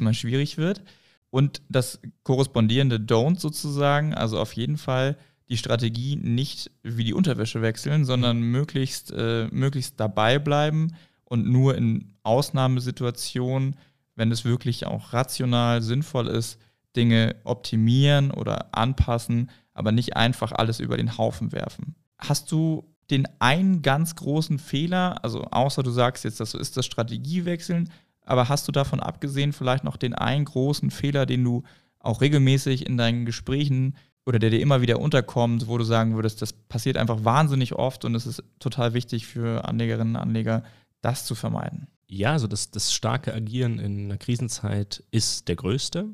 mal 0.00 0.14
schwierig 0.14 0.58
wird. 0.58 0.82
Und 1.30 1.62
das 1.68 2.00
korrespondierende 2.24 2.96
Don't 2.96 3.38
sozusagen, 3.38 4.14
also 4.14 4.38
auf 4.38 4.52
jeden 4.54 4.78
Fall 4.78 5.16
die 5.48 5.56
Strategie 5.56 6.16
nicht 6.16 6.70
wie 6.82 7.04
die 7.04 7.14
Unterwäsche 7.14 7.62
wechseln, 7.62 8.04
sondern 8.04 8.40
mhm. 8.40 8.52
möglichst, 8.52 9.12
äh, 9.12 9.48
möglichst 9.50 9.98
dabei 9.98 10.38
bleiben 10.38 10.94
und 11.24 11.46
nur 11.46 11.76
in 11.76 12.12
Ausnahmesituationen, 12.22 13.76
wenn 14.14 14.30
es 14.30 14.44
wirklich 14.44 14.86
auch 14.86 15.12
rational 15.12 15.82
sinnvoll 15.82 16.28
ist, 16.28 16.58
Dinge 16.96 17.36
optimieren 17.44 18.30
oder 18.30 18.74
anpassen, 18.74 19.50
aber 19.72 19.92
nicht 19.92 20.16
einfach 20.16 20.52
alles 20.52 20.80
über 20.80 20.96
den 20.96 21.16
Haufen 21.16 21.52
werfen. 21.52 21.94
Hast 22.18 22.50
du 22.52 22.89
den 23.10 23.26
einen 23.38 23.82
ganz 23.82 24.14
großen 24.16 24.58
Fehler, 24.58 25.24
also 25.24 25.42
außer 25.44 25.82
du 25.82 25.90
sagst 25.90 26.24
jetzt, 26.24 26.40
das 26.40 26.54
ist 26.54 26.76
das 26.76 26.86
Strategiewechseln, 26.86 27.90
aber 28.24 28.48
hast 28.48 28.68
du 28.68 28.72
davon 28.72 29.00
abgesehen 29.00 29.52
vielleicht 29.52 29.84
noch 29.84 29.96
den 29.96 30.14
einen 30.14 30.44
großen 30.44 30.90
Fehler, 30.90 31.26
den 31.26 31.42
du 31.44 31.62
auch 31.98 32.20
regelmäßig 32.20 32.86
in 32.86 32.96
deinen 32.96 33.26
Gesprächen 33.26 33.96
oder 34.24 34.38
der 34.38 34.50
dir 34.50 34.60
immer 34.60 34.80
wieder 34.80 35.00
unterkommt, 35.00 35.66
wo 35.66 35.78
du 35.78 35.84
sagen 35.84 36.14
würdest, 36.14 36.42
das 36.42 36.52
passiert 36.52 36.96
einfach 36.96 37.24
wahnsinnig 37.24 37.74
oft 37.74 38.04
und 38.04 38.14
es 38.14 38.26
ist 38.26 38.42
total 38.58 38.94
wichtig 38.94 39.26
für 39.26 39.64
Anlegerinnen 39.66 40.16
und 40.16 40.22
Anleger, 40.22 40.62
das 41.00 41.24
zu 41.24 41.34
vermeiden? 41.34 41.88
Ja, 42.06 42.32
also 42.32 42.46
das, 42.46 42.70
das 42.70 42.92
starke 42.92 43.32
Agieren 43.32 43.78
in 43.78 44.06
einer 44.06 44.18
Krisenzeit 44.18 45.04
ist 45.10 45.48
der 45.48 45.56
größte. 45.56 46.10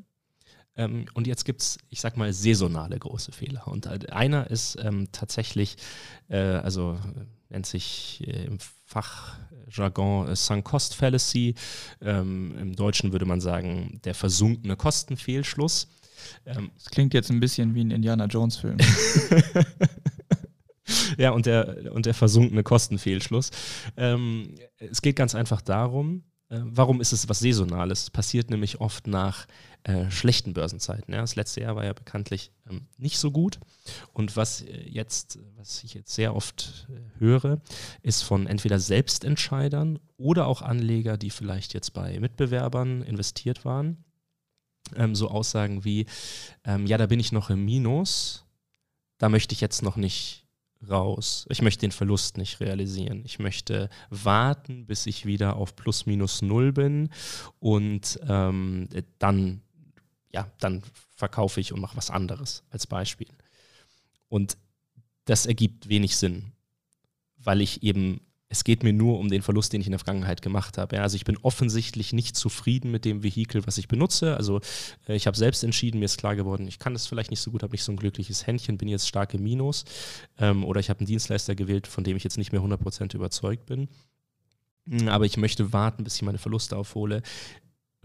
Ähm, 0.77 1.05
und 1.13 1.27
jetzt 1.27 1.43
gibt 1.43 1.61
es, 1.61 1.79
ich 1.89 1.99
sag 1.99 2.15
mal, 2.15 2.31
saisonale 2.31 2.97
große 2.97 3.31
Fehler. 3.31 3.67
Und 3.67 3.87
einer 4.11 4.49
ist 4.49 4.77
ähm, 4.81 5.09
tatsächlich, 5.11 5.75
äh, 6.29 6.37
also 6.37 6.97
nennt 7.49 7.65
sich 7.65 8.23
äh, 8.25 8.45
im 8.45 8.59
Fachjargon 8.85 10.29
äh, 10.29 10.35
Sunk 10.35 10.65
Cost 10.65 10.95
Fallacy. 10.95 11.55
Ähm, 12.01 12.55
Im 12.57 12.75
Deutschen 12.75 13.11
würde 13.11 13.25
man 13.25 13.41
sagen, 13.41 13.99
der 14.05 14.13
versunkene 14.13 14.75
Kostenfehlschluss. 14.75 15.89
Das 16.45 16.89
klingt 16.89 17.13
jetzt 17.13 17.29
ein 17.29 17.39
bisschen 17.39 17.75
wie 17.75 17.83
ein 17.83 17.91
Indiana 17.91 18.25
Jones-Film. 18.25 18.77
ja, 21.17 21.29
und 21.29 21.45
der, 21.45 21.91
und 21.93 22.07
der 22.07 22.15
versunkene 22.15 22.63
Kostenfehlschluss. 22.63 23.51
Es 23.95 25.01
geht 25.03 25.15
ganz 25.15 25.35
einfach 25.35 25.61
darum, 25.61 26.23
äh, 26.23 26.36
warum 26.49 27.01
ist 27.01 27.11
es 27.11 27.27
was 27.27 27.39
Saisonales? 27.39 28.03
Es 28.03 28.09
passiert 28.09 28.49
nämlich 28.49 28.79
oft 28.79 29.07
nach 29.07 29.47
äh, 29.83 30.09
schlechten 30.11 30.53
Börsenzeiten. 30.53 31.13
Ja? 31.13 31.21
Das 31.21 31.35
letzte 31.35 31.61
Jahr 31.61 31.75
war 31.75 31.85
ja 31.85 31.93
bekanntlich 31.93 32.51
ähm, 32.69 32.87
nicht 32.97 33.19
so 33.19 33.31
gut. 33.31 33.59
Und 34.13 34.35
was 34.35 34.61
äh, 34.61 34.81
jetzt, 34.89 35.39
was 35.55 35.83
ich 35.83 35.93
jetzt 35.93 36.13
sehr 36.13 36.35
oft 36.35 36.87
äh, 36.89 37.19
höre, 37.19 37.61
ist 38.01 38.21
von 38.21 38.47
entweder 38.47 38.79
Selbstentscheidern 38.79 39.99
oder 40.17 40.47
auch 40.47 40.61
Anleger, 40.61 41.17
die 41.17 41.29
vielleicht 41.29 41.73
jetzt 41.73 41.93
bei 41.93 42.19
Mitbewerbern 42.19 43.01
investiert 43.01 43.65
waren, 43.65 44.03
ähm, 44.95 45.15
so 45.15 45.29
Aussagen 45.29 45.83
wie, 45.83 46.05
ähm, 46.63 46.87
ja, 46.87 46.97
da 46.97 47.07
bin 47.07 47.19
ich 47.19 47.31
noch 47.31 47.49
im 47.49 47.65
Minus, 47.65 48.45
da 49.17 49.29
möchte 49.29 49.53
ich 49.53 49.61
jetzt 49.61 49.83
noch 49.83 49.95
nicht 49.95 50.46
raus. 50.87 51.45
Ich 51.49 51.61
möchte 51.61 51.81
den 51.81 51.91
Verlust 51.91 52.37
nicht 52.37 52.59
realisieren. 52.59 53.23
Ich 53.25 53.39
möchte 53.39 53.89
warten, 54.09 54.85
bis 54.85 55.05
ich 55.05 55.25
wieder 55.25 55.55
auf 55.55 55.75
plus 55.75 56.05
minus 56.05 56.41
null 56.41 56.71
bin 56.71 57.09
und 57.59 58.19
ähm, 58.27 58.87
dann, 59.19 59.61
ja, 60.33 60.49
dann 60.59 60.83
verkaufe 61.15 61.59
ich 61.59 61.73
und 61.73 61.79
mache 61.79 61.97
was 61.97 62.09
anderes 62.09 62.63
als 62.69 62.87
Beispiel. 62.87 63.29
Und 64.29 64.57
das 65.25 65.45
ergibt 65.45 65.89
wenig 65.89 66.15
Sinn, 66.15 66.51
weil 67.37 67.61
ich 67.61 67.83
eben 67.83 68.21
es 68.49 68.63
geht 68.63 68.83
mir 68.83 68.93
nur 68.93 69.19
um 69.19 69.29
den 69.29 69.41
Verlust, 69.41 69.73
den 69.73 69.81
ich 69.81 69.87
in 69.87 69.91
der 69.91 69.99
Vergangenheit 69.99 70.41
gemacht 70.41 70.77
habe. 70.77 70.95
Ja, 70.95 71.01
also 71.01 71.15
ich 71.15 71.25
bin 71.25 71.37
offensichtlich 71.41 72.13
nicht 72.13 72.37
zufrieden 72.37 72.91
mit 72.91 73.03
dem 73.03 73.21
Vehikel, 73.21 73.65
was 73.67 73.77
ich 73.77 73.89
benutze. 73.89 74.37
Also 74.37 74.61
äh, 75.07 75.15
ich 75.15 75.27
habe 75.27 75.37
selbst 75.37 75.63
entschieden, 75.63 75.99
mir 75.99 76.05
ist 76.05 76.17
klar 76.17 76.35
geworden, 76.35 76.67
ich 76.67 76.79
kann 76.79 76.93
das 76.93 77.07
vielleicht 77.07 77.29
nicht 77.29 77.41
so 77.41 77.51
gut, 77.51 77.63
habe 77.63 77.73
nicht 77.73 77.83
so 77.83 77.91
ein 77.91 77.97
glückliches 77.97 78.47
Händchen, 78.47 78.77
bin 78.77 78.87
jetzt 78.87 79.07
stark 79.07 79.33
im 79.33 79.43
Minus. 79.43 79.83
Ähm, 80.39 80.63
oder 80.63 80.79
ich 80.79 80.89
habe 80.89 81.01
einen 81.01 81.07
Dienstleister 81.07 81.55
gewählt, 81.55 81.87
von 81.87 82.05
dem 82.05 82.15
ich 82.15 82.23
jetzt 82.23 82.37
nicht 82.37 82.53
mehr 82.53 82.61
100% 82.61 83.13
überzeugt 83.15 83.65
bin. 83.65 83.89
Hm, 84.87 85.09
aber 85.09 85.25
ich 85.25 85.35
möchte 85.35 85.73
warten, 85.73 86.05
bis 86.05 86.15
ich 86.15 86.21
meine 86.21 86.37
Verluste 86.37 86.77
aufhole. 86.77 87.23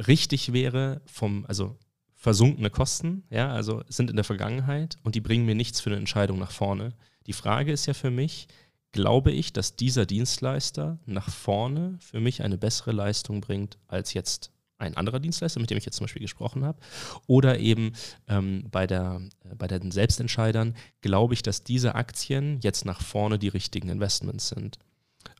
Richtig 0.09 0.53
wäre 0.53 1.03
vom, 1.07 1.47
also 1.47 1.79
versunkene 2.15 2.71
Kosten, 2.71 3.25
ja, 3.31 3.53
also 3.53 3.83
sind 3.89 4.11
in 4.11 4.17
der 4.17 4.25
Vergangenheit 4.25 4.97
und 5.03 5.15
die 5.15 5.21
bringen 5.21 5.47
mir 5.47 5.55
nichts 5.55 5.81
für 5.81 5.91
eine 5.91 5.99
Entscheidung 5.99 6.39
nach 6.39 6.53
vorne. 6.53 6.95
Die 7.27 7.33
Frage 7.33 7.73
ist 7.73 7.87
ja 7.87 7.95
für 7.95 8.11
mich, 8.11 8.49
glaube 8.93 9.33
ich, 9.33 9.53
dass 9.53 9.77
dieser 9.77 10.07
Dienstleister 10.07 10.99
nach 11.07 11.31
vorne 11.31 11.99
für 12.01 12.21
mich 12.21 12.43
eine 12.43 12.59
bessere 12.59 12.93
Leistung 12.93 13.41
bringt 13.41 13.79
als 13.89 14.15
jetzt 14.15 14.53
ein 14.79 14.97
anderer 14.97 15.21
Dienstleister, 15.21 15.61
mit 15.61 15.71
dem 15.71 15.79
ich 15.79 15.85
jetzt 15.85 15.97
zum 15.97 16.05
Beispiel 16.05 16.23
gesprochen 16.23 16.65
habe. 16.65 16.79
Oder 17.27 17.59
eben 17.59 17.93
ähm, 18.29 18.65
bei, 18.71 18.87
der, 18.87 19.23
äh, 19.45 19.55
bei 19.55 19.69
den 19.69 19.91
Selbstentscheidern 19.91 20.75
glaube 21.01 21.35
ich, 21.35 21.43
dass 21.43 21.65
diese 21.65 21.95
Aktien 21.95 22.59
jetzt 22.63 22.85
nach 22.85 23.01
vorne 23.01 23.39
die 23.39 23.49
richtigen 23.49 23.89
Investments 23.89 24.49
sind. 24.49 24.79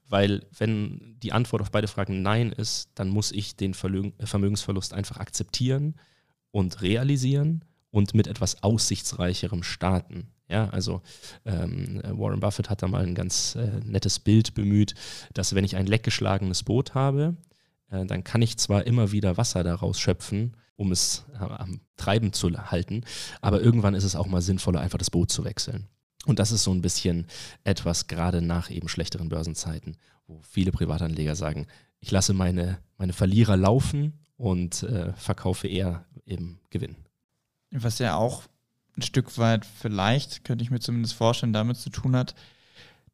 Weil 0.09 0.47
wenn 0.57 1.17
die 1.23 1.33
Antwort 1.33 1.63
auf 1.63 1.71
beide 1.71 1.89
Fragen 1.89 2.23
Nein 2.23 2.53
ist, 2.53 2.91
dann 2.95 3.09
muss 3.09 3.33
ich 3.33 3.57
den 3.57 3.75
Vermögensverlust 3.75 4.93
einfach 4.95 5.17
akzeptieren 5.17 5.95
und 6.51 6.83
realisieren 6.83 7.65
und 7.91 8.15
mit 8.15 8.27
etwas 8.27 8.63
Aussichtsreicherem 8.63 9.63
starten. 9.63 10.32
Ja, 10.49 10.69
also 10.69 11.01
ähm, 11.47 12.03
Warren 12.05 12.41
Buffett 12.41 12.69
hat 12.69 12.83
da 12.83 12.89
mal 12.89 13.03
ein 13.03 13.15
ganz 13.15 13.55
äh, 13.55 13.81
nettes 13.85 14.19
Bild 14.19 14.55
bemüht, 14.55 14.95
dass 15.35 15.55
wenn 15.55 15.65
ich 15.65 15.77
ein 15.77 15.87
leckgeschlagenes 15.87 16.63
Boot 16.65 16.95
habe, 16.95 17.37
äh, 17.91 18.05
dann 18.05 18.25
kann 18.25 18.43
ich 18.43 18.59
zwar 18.59 18.87
immer 18.87 19.13
wieder 19.13 19.37
Wasser 19.37 19.65
daraus 19.65 19.99
schöpfen, 19.99 20.57
um 20.77 20.93
es 20.93 21.25
äh, 21.35 21.45
am 21.45 21.81
Treiben 21.97 22.33
zu 22.33 22.51
halten, 22.71 23.05
aber 23.41 23.61
irgendwann 23.61 23.95
ist 23.95 24.05
es 24.05 24.17
auch 24.17 24.27
mal 24.27 24.43
sinnvoller, 24.43 24.81
einfach 24.81 24.99
das 24.99 25.11
Boot 25.11 25.31
zu 25.31 25.45
wechseln. 25.45 25.89
Und 26.27 26.39
das 26.39 26.53
ist 26.53 26.65
so 26.65 26.73
ein 26.73 26.83
bisschen 26.83 27.27
etwas 27.65 28.07
gerade 28.07 28.43
nach 28.43 28.71
eben 28.71 28.89
schlechteren 28.89 29.29
Börsenzeiten, 29.29 29.97
wo 30.27 30.41
viele 30.43 30.71
Privatanleger 30.71 31.35
sagen, 31.35 31.67
ich 31.99 32.11
lasse 32.11 32.33
meine, 32.33 32.79
meine 32.97 33.13
Verlierer 33.13 33.57
laufen 33.57 34.21
und 34.37 34.83
äh, 34.83 35.13
verkaufe 35.15 35.69
eher 35.69 36.05
im 36.25 36.59
Gewinn. 36.71 36.97
Was 37.71 37.99
ja 37.99 38.17
auch 38.17 38.43
ein 38.97 39.03
Stück 39.03 39.39
weit 39.39 39.65
vielleicht, 39.65 40.45
könnte 40.45 40.63
ich 40.65 40.71
mir 40.71 40.81
zumindest 40.81 41.15
vorstellen, 41.15 41.53
damit 41.53 41.79
zu 41.79 41.91
tun 41.91 42.17
hat, 42.17 42.35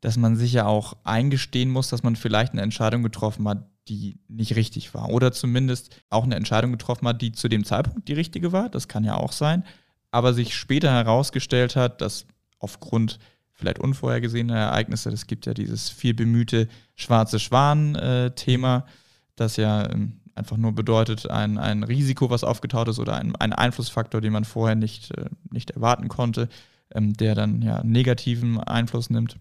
dass 0.01 0.17
man 0.17 0.37
sich 0.37 0.53
ja 0.53 0.67
auch 0.67 0.97
eingestehen 1.05 1.71
muss, 1.71 1.89
dass 1.89 2.03
man 2.03 2.17
vielleicht 2.17 2.53
eine 2.53 2.63
Entscheidung 2.63 3.03
getroffen 3.03 3.49
hat, 3.49 3.65
die 3.89 4.19
nicht 4.29 4.55
richtig 4.57 4.95
war. 4.95 5.09
Oder 5.09 5.33
zumindest 5.33 6.03
auch 6.11 6.25
eine 6.25 6.37
Entscheidung 6.37 6.73
getroffen 6.73 7.09
hat, 7.09 7.23
die 7.23 7.33
zu 7.33 7.49
dem 7.49 7.65
Zeitpunkt 7.65 8.09
die 8.09 8.13
richtige 8.13 8.53
war. 8.53 8.69
Das 8.69 8.89
kann 8.89 9.05
ja 9.05 9.15
auch 9.15 9.33
sein. 9.33 9.65
Aber 10.11 10.35
sich 10.35 10.55
später 10.55 10.91
herausgestellt 10.93 11.75
hat, 11.75 12.01
dass 12.01 12.27
aufgrund 12.59 13.19
vielleicht 13.53 13.79
unvorhergesehener 13.79 14.57
Ereignisse, 14.57 15.11
das 15.11 15.27
gibt 15.27 15.47
ja 15.47 15.55
dieses 15.55 15.89
viel 15.91 16.15
bemühte 16.15 16.69
schwarze 16.95 17.41
Schwan-Thema, 17.41 18.87
das 19.35 19.57
ja 19.57 19.91
ähm, 19.91 20.21
einfach 20.39 20.57
nur 20.57 20.73
bedeutet, 20.73 21.31
ein, 21.31 21.59
ein 21.59 21.83
Risiko, 21.83 22.31
was 22.31 22.45
aufgetaucht 22.45 22.89
ist 22.89 22.99
oder 22.99 23.17
ein, 23.17 23.37
ein 23.37 23.53
Einflussfaktor, 23.53 24.21
den 24.21 24.33
man 24.33 24.45
vorher 24.45 24.77
nicht, 24.77 25.17
äh, 25.17 25.27
nicht 25.51 25.73
erwarten 25.73 26.09
konnte, 26.09 26.49
ähm, 26.95 27.13
der 27.15 27.35
dann 27.35 27.61
ja 27.61 27.83
negativen 27.85 28.59
Einfluss 28.59 29.11
nimmt, 29.11 29.37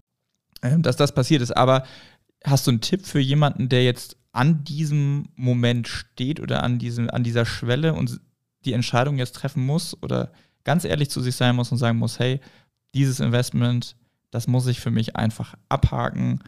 ähm, 0.62 0.82
dass 0.82 0.96
das 0.96 1.12
passiert 1.14 1.40
ist. 1.40 1.56
Aber 1.56 1.84
hast 2.44 2.66
du 2.66 2.72
einen 2.72 2.80
Tipp 2.80 3.06
für 3.06 3.20
jemanden, 3.20 3.68
der 3.68 3.84
jetzt 3.84 4.16
an 4.32 4.64
diesem 4.64 5.28
Moment 5.36 5.88
steht 5.88 6.40
oder 6.40 6.62
an, 6.62 6.78
diesem, 6.78 7.08
an 7.10 7.24
dieser 7.24 7.46
Schwelle 7.46 7.94
und 7.94 8.20
die 8.64 8.72
Entscheidung 8.72 9.18
jetzt 9.18 9.34
treffen 9.34 9.64
muss 9.64 10.00
oder 10.02 10.32
ganz 10.64 10.84
ehrlich 10.84 11.10
zu 11.10 11.20
sich 11.20 11.36
sein 11.36 11.56
muss 11.56 11.72
und 11.72 11.78
sagen 11.78 11.98
muss, 11.98 12.18
hey, 12.18 12.40
dieses 12.94 13.20
Investment, 13.20 13.96
das 14.30 14.46
muss 14.46 14.66
ich 14.66 14.80
für 14.80 14.90
mich 14.90 15.16
einfach 15.16 15.54
abhaken 15.68 16.40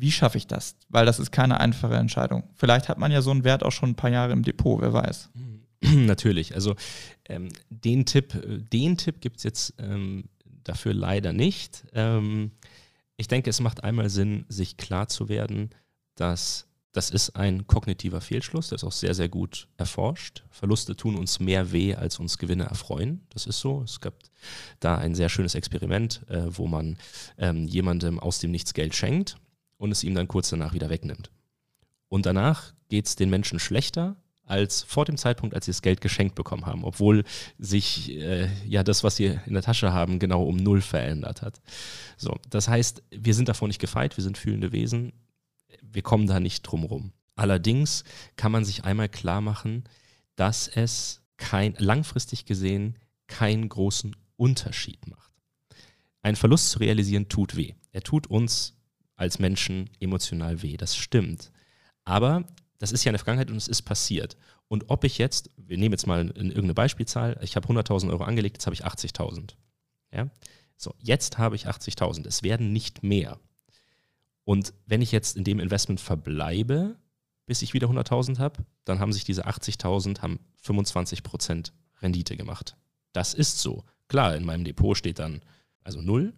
wie 0.00 0.12
schaffe 0.12 0.38
ich 0.38 0.46
das? 0.46 0.76
Weil 0.88 1.06
das 1.06 1.18
ist 1.18 1.32
keine 1.32 1.58
einfache 1.58 1.96
Entscheidung. 1.96 2.44
Vielleicht 2.54 2.88
hat 2.88 2.98
man 2.98 3.10
ja 3.10 3.20
so 3.20 3.32
einen 3.32 3.42
Wert 3.42 3.64
auch 3.64 3.72
schon 3.72 3.90
ein 3.90 3.96
paar 3.96 4.10
Jahre 4.10 4.32
im 4.32 4.44
Depot, 4.44 4.80
wer 4.80 4.92
weiß. 4.92 5.30
Natürlich. 5.82 6.54
Also 6.54 6.76
ähm, 7.28 7.48
den 7.68 8.06
Tipp, 8.06 8.40
den 8.72 8.96
Tipp 8.96 9.20
gibt 9.20 9.38
es 9.38 9.42
jetzt 9.42 9.74
ähm, 9.78 10.24
dafür 10.62 10.94
leider 10.94 11.32
nicht. 11.32 11.84
Ähm, 11.94 12.52
ich 13.16 13.26
denke, 13.26 13.50
es 13.50 13.60
macht 13.60 13.82
einmal 13.82 14.08
Sinn, 14.08 14.44
sich 14.48 14.76
klar 14.76 15.08
zu 15.08 15.28
werden, 15.28 15.70
dass 16.14 16.66
Das 16.92 17.10
ist 17.10 17.36
ein 17.36 17.66
kognitiver 17.66 18.20
Fehlschluss, 18.20 18.68
der 18.68 18.76
ist 18.76 18.84
auch 18.84 18.92
sehr, 18.92 19.14
sehr 19.14 19.28
gut 19.28 19.68
erforscht. 19.76 20.44
Verluste 20.50 20.94
tun 20.96 21.16
uns 21.16 21.40
mehr 21.40 21.72
weh, 21.72 21.94
als 21.94 22.18
uns 22.18 22.38
Gewinne 22.38 22.64
erfreuen. 22.64 23.26
Das 23.30 23.46
ist 23.46 23.58
so. 23.58 23.82
Es 23.82 24.00
gab 24.00 24.14
da 24.78 24.96
ein 24.96 25.14
sehr 25.14 25.28
schönes 25.28 25.54
Experiment, 25.56 26.22
äh, 26.28 26.44
wo 26.48 26.68
man 26.68 26.96
ähm, 27.36 27.66
jemandem 27.66 28.20
aus 28.20 28.38
dem 28.38 28.52
Nichts 28.52 28.74
Geld 28.74 28.94
schenkt 28.94 29.36
und 29.78 29.90
es 29.90 30.04
ihm 30.04 30.14
dann 30.14 30.28
kurz 30.28 30.50
danach 30.50 30.74
wieder 30.74 30.90
wegnimmt. 30.90 31.30
Und 32.08 32.26
danach 32.26 32.74
geht 32.88 33.06
es 33.06 33.16
den 33.16 33.30
Menschen 33.30 33.58
schlechter 33.58 34.16
als 34.44 34.82
vor 34.82 35.04
dem 35.04 35.18
Zeitpunkt, 35.18 35.54
als 35.54 35.66
sie 35.66 35.72
das 35.72 35.82
Geld 35.82 36.00
geschenkt 36.00 36.34
bekommen 36.34 36.66
haben, 36.66 36.84
obwohl 36.84 37.24
sich 37.58 38.10
äh, 38.12 38.48
ja 38.66 38.82
das, 38.82 39.04
was 39.04 39.16
sie 39.16 39.38
in 39.46 39.52
der 39.52 39.62
Tasche 39.62 39.92
haben, 39.92 40.18
genau 40.18 40.42
um 40.42 40.56
null 40.56 40.80
verändert 40.80 41.42
hat. 41.42 41.60
So, 42.16 42.36
das 42.48 42.68
heißt, 42.68 43.02
wir 43.10 43.34
sind 43.34 43.48
davor 43.48 43.68
nicht 43.68 43.80
gefeit, 43.80 44.16
wir 44.16 44.24
sind 44.24 44.38
fühlende 44.38 44.72
Wesen 44.72 45.12
wir 45.82 46.02
kommen 46.02 46.26
da 46.26 46.40
nicht 46.40 46.62
drum 46.62 46.84
rum. 46.84 47.12
Allerdings 47.34 48.04
kann 48.36 48.52
man 48.52 48.64
sich 48.64 48.84
einmal 48.84 49.08
klar 49.08 49.40
machen, 49.40 49.84
dass 50.36 50.68
es 50.68 51.22
kein, 51.36 51.74
langfristig 51.78 52.46
gesehen 52.46 52.98
keinen 53.26 53.68
großen 53.68 54.16
Unterschied 54.36 55.06
macht. 55.06 55.32
Ein 56.22 56.36
Verlust 56.36 56.70
zu 56.70 56.80
realisieren 56.80 57.28
tut 57.28 57.56
weh. 57.56 57.74
Er 57.92 58.02
tut 58.02 58.26
uns 58.26 58.76
als 59.18 59.38
Menschen 59.38 59.90
emotional 60.00 60.62
weh. 60.62 60.76
Das 60.76 60.96
stimmt. 60.96 61.52
Aber 62.04 62.44
das 62.78 62.92
ist 62.92 63.04
ja 63.04 63.10
in 63.10 63.14
der 63.14 63.18
Vergangenheit 63.18 63.50
und 63.50 63.56
es 63.56 63.68
ist 63.68 63.82
passiert. 63.82 64.36
Und 64.68 64.84
ob 64.88 65.04
ich 65.04 65.18
jetzt, 65.18 65.50
wir 65.56 65.76
nehmen 65.76 65.92
jetzt 65.92 66.06
mal 66.06 66.26
irgendeine 66.26 66.74
Beispielzahl, 66.74 67.38
ich 67.42 67.56
habe 67.56 67.68
100.000 67.68 68.10
Euro 68.10 68.24
angelegt, 68.24 68.56
jetzt 68.56 68.66
habe 68.66 68.74
ich 68.74 68.86
80.000. 68.86 69.54
Ja? 70.12 70.30
So, 70.76 70.94
jetzt 71.00 71.38
habe 71.38 71.56
ich 71.56 71.66
80.000. 71.66 72.26
Es 72.26 72.42
werden 72.42 72.72
nicht 72.72 73.02
mehr. 73.02 73.38
Und 74.44 74.72
wenn 74.86 75.02
ich 75.02 75.12
jetzt 75.12 75.36
in 75.36 75.44
dem 75.44 75.58
Investment 75.58 76.00
verbleibe, 76.00 76.96
bis 77.46 77.62
ich 77.62 77.74
wieder 77.74 77.88
100.000 77.88 78.38
habe, 78.38 78.64
dann 78.84 79.00
haben 79.00 79.12
sich 79.12 79.24
diese 79.24 79.46
80.000 79.46 80.20
haben 80.20 80.38
25% 80.64 81.72
Rendite 82.00 82.36
gemacht. 82.36 82.76
Das 83.12 83.34
ist 83.34 83.58
so. 83.58 83.84
Klar, 84.06 84.36
in 84.36 84.44
meinem 84.44 84.64
Depot 84.64 84.96
steht 84.96 85.18
dann 85.18 85.42
also 85.82 86.00
null. 86.00 86.34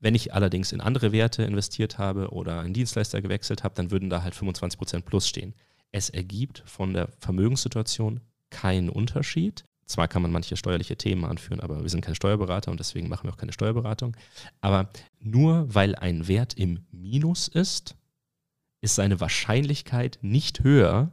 Wenn 0.00 0.14
ich 0.14 0.32
allerdings 0.32 0.72
in 0.72 0.80
andere 0.80 1.12
Werte 1.12 1.42
investiert 1.42 1.98
habe 1.98 2.30
oder 2.30 2.60
einen 2.60 2.74
Dienstleister 2.74 3.20
gewechselt 3.20 3.64
habe, 3.64 3.74
dann 3.74 3.90
würden 3.90 4.10
da 4.10 4.22
halt 4.22 4.34
25% 4.34 5.02
plus 5.02 5.28
stehen. 5.28 5.54
Es 5.90 6.10
ergibt 6.10 6.62
von 6.66 6.92
der 6.92 7.08
Vermögenssituation 7.18 8.20
keinen 8.50 8.90
Unterschied. 8.90 9.64
Zwar 9.86 10.06
kann 10.06 10.22
man 10.22 10.30
manche 10.30 10.56
steuerliche 10.56 10.96
Themen 10.96 11.24
anführen, 11.24 11.60
aber 11.60 11.82
wir 11.82 11.88
sind 11.88 12.02
keine 12.02 12.14
Steuerberater 12.14 12.70
und 12.70 12.78
deswegen 12.78 13.08
machen 13.08 13.26
wir 13.26 13.32
auch 13.32 13.38
keine 13.38 13.52
Steuerberatung. 13.54 14.16
Aber 14.60 14.90
nur 15.18 15.74
weil 15.74 15.96
ein 15.96 16.28
Wert 16.28 16.54
im 16.54 16.86
Minus 16.90 17.48
ist, 17.48 17.96
ist 18.80 18.94
seine 18.94 19.18
Wahrscheinlichkeit 19.20 20.18
nicht 20.20 20.62
höher, 20.62 21.10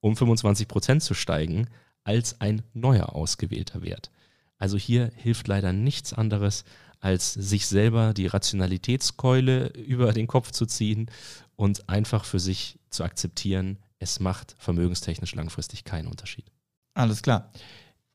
um 0.00 0.16
25 0.16 0.68
Prozent 0.68 1.02
zu 1.02 1.14
steigen, 1.14 1.68
als 2.04 2.40
ein 2.40 2.62
neuer 2.74 3.14
ausgewählter 3.14 3.82
Wert. 3.82 4.10
Also 4.58 4.78
hier 4.78 5.10
hilft 5.14 5.48
leider 5.48 5.72
nichts 5.72 6.12
anderes, 6.12 6.64
als 7.00 7.34
sich 7.34 7.66
selber 7.66 8.14
die 8.14 8.26
Rationalitätskeule 8.26 9.66
über 9.76 10.12
den 10.12 10.26
Kopf 10.26 10.50
zu 10.50 10.66
ziehen 10.66 11.10
und 11.56 11.88
einfach 11.88 12.24
für 12.24 12.40
sich 12.40 12.78
zu 12.90 13.04
akzeptieren, 13.04 13.78
es 13.98 14.20
macht 14.20 14.56
vermögenstechnisch 14.58 15.34
langfristig 15.34 15.84
keinen 15.84 16.08
Unterschied. 16.08 16.46
Alles 16.94 17.22
klar. 17.22 17.50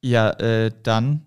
Ja, 0.02 0.32
äh, 0.32 0.72
dann 0.84 1.26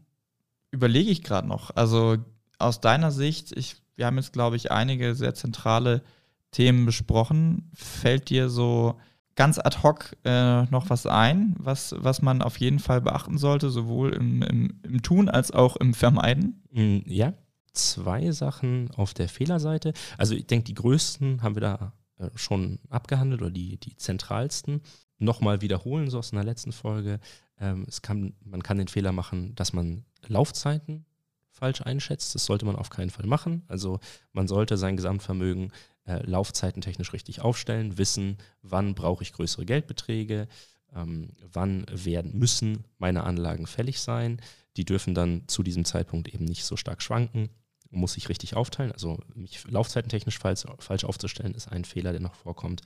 überlege 0.71 1.11
ich 1.11 1.23
gerade 1.23 1.47
noch. 1.47 1.75
Also 1.75 2.19
aus 2.59 2.81
deiner 2.81 3.11
Sicht, 3.11 3.53
ich, 3.53 3.77
wir 3.97 4.07
haben 4.07 4.17
jetzt, 4.17 4.33
glaube 4.33 4.57
ich, 4.57 4.71
einige 4.71 5.15
sehr 5.15 5.35
zentrale 5.35 6.03
Themen 6.51 6.87
besprochen. 6.87 7.71
Fällt 7.75 8.31
dir 8.31 8.49
so 8.49 8.99
ganz 9.37 9.59
ad 9.59 9.83
hoc 9.83 10.17
äh, 10.25 10.63
noch 10.65 10.91
was 10.91 11.07
ein, 11.07 11.55
was, 11.59 11.95
was 11.99 12.23
man 12.23 12.43
auf 12.43 12.59
jeden 12.59 12.79
Fall 12.79 13.01
beachten 13.01 13.39
sollte, 13.39 13.71
sowohl 13.71 14.13
im, 14.13 14.43
im, 14.43 14.81
im 14.83 15.03
Tun 15.03 15.29
als 15.29 15.51
auch 15.51 15.77
im 15.77 15.95
Vermeiden? 15.95 16.63
Mm, 16.71 16.99
ja, 17.07 17.35
zwei 17.73 18.31
Sachen 18.31 18.91
auf 18.93 19.15
der 19.15 19.29
Fehlerseite. 19.29 19.93
Also 20.19 20.35
ich 20.35 20.47
denke, 20.47 20.65
die 20.65 20.75
größten 20.75 21.43
haben 21.43 21.57
wir 21.57 21.63
da 21.63 21.93
äh, 22.19 22.31
schon 22.37 22.79
abgehandelt 22.91 23.43
oder 23.43 23.51
die, 23.51 23.79
die 23.79 23.97
zentralsten. 23.97 24.83
Nochmal 25.19 25.61
wiederholen, 25.61 26.11
so 26.11 26.19
aus 26.19 26.33
einer 26.33 26.45
letzten 26.45 26.73
Folge. 26.73 27.21
Ähm, 27.59 27.85
es 27.89 28.03
kann, 28.03 28.35
man 28.45 28.63
kann 28.63 28.79
den 28.79 28.89
Fehler 28.89 29.13
machen, 29.13 29.55
dass 29.55 29.73
man 29.73 30.05
Laufzeiten 30.27 31.07
falsch 31.51 31.83
einschätzt. 31.83 32.35
Das 32.35 32.45
sollte 32.45 32.67
man 32.67 32.77
auf 32.77 32.91
keinen 32.91 33.11
Fall 33.11 33.27
machen. 33.27 33.63
Also 33.69 34.01
man 34.33 34.49
sollte 34.49 34.77
sein 34.77 34.97
Gesamtvermögen 34.97 35.73
äh, 36.07 36.23
laufzeitentechnisch 36.25 37.13
richtig 37.13 37.41
aufstellen, 37.41 37.99
wissen, 37.99 38.39
wann 38.63 38.95
brauche 38.95 39.23
ich 39.23 39.33
größere 39.33 39.65
Geldbeträge, 39.65 40.49
ähm, 40.95 41.31
wann 41.53 41.87
werden 41.91 42.39
müssen 42.39 42.85
meine 42.99 43.25
Anlagen 43.25 43.67
fällig 43.67 44.01
sein. 44.01 44.41
Die 44.77 44.85
dürfen 44.85 45.15
dann 45.15 45.43
zu 45.47 45.63
diesem 45.63 45.85
Zeitpunkt 45.85 46.29
eben 46.29 46.45
nicht 46.45 46.65
so 46.65 46.77
stark 46.77 47.03
schwanken. 47.03 47.49
Muss 47.91 48.17
ich 48.17 48.29
richtig 48.29 48.57
aufteilen. 48.57 48.93
Also 48.93 49.21
mich 49.35 49.65
laufzeitentechnisch 49.69 50.39
falsch, 50.39 50.65
falsch 50.79 51.05
aufzustellen, 51.05 51.55
ist 51.55 51.69
ein 51.69 51.85
Fehler, 51.85 52.13
der 52.13 52.21
noch 52.21 52.35
vorkommt. 52.35 52.83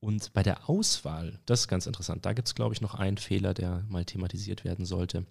Und 0.00 0.32
bei 0.32 0.42
der 0.42 0.68
Auswahl, 0.68 1.38
das 1.46 1.60
ist 1.60 1.68
ganz 1.68 1.86
interessant, 1.86 2.26
da 2.26 2.32
gibt 2.32 2.48
es, 2.48 2.56
glaube 2.56 2.74
ich, 2.74 2.80
noch 2.80 2.96
einen 2.96 3.18
Fehler, 3.18 3.54
der 3.54 3.84
mal 3.88 4.04
thematisiert 4.04 4.64
werden 4.64 4.84
sollte, 4.84 5.26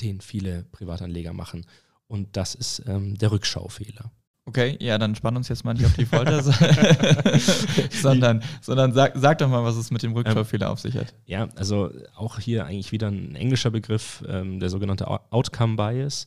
den 0.00 0.20
viele 0.20 0.64
Privatanleger 0.72 1.32
machen. 1.32 1.64
Und 2.06 2.36
das 2.36 2.54
ist 2.54 2.82
ähm, 2.86 3.16
der 3.16 3.32
Rückschaufehler. 3.32 4.10
Okay, 4.48 4.76
ja, 4.80 4.96
dann 4.96 5.16
spann 5.16 5.36
uns 5.36 5.48
jetzt 5.48 5.64
mal 5.64 5.74
nicht 5.74 5.84
auf 5.84 5.94
die 5.94 6.06
Folter, 6.06 6.40
sondern, 7.90 8.44
sondern 8.60 8.92
sag, 8.92 9.14
sag 9.16 9.38
doch 9.38 9.48
mal, 9.48 9.64
was 9.64 9.74
es 9.74 9.90
mit 9.90 10.04
dem 10.04 10.12
Rückschaufehler 10.12 10.66
ähm, 10.66 10.72
auf 10.72 10.78
sich 10.78 10.96
hat. 10.96 11.12
Ja, 11.26 11.48
also 11.56 11.90
auch 12.14 12.38
hier 12.38 12.64
eigentlich 12.64 12.92
wieder 12.92 13.08
ein 13.08 13.34
englischer 13.34 13.72
Begriff, 13.72 14.22
ähm, 14.28 14.60
der 14.60 14.70
sogenannte 14.70 15.08
Outcome 15.08 15.74
Bias. 15.74 16.26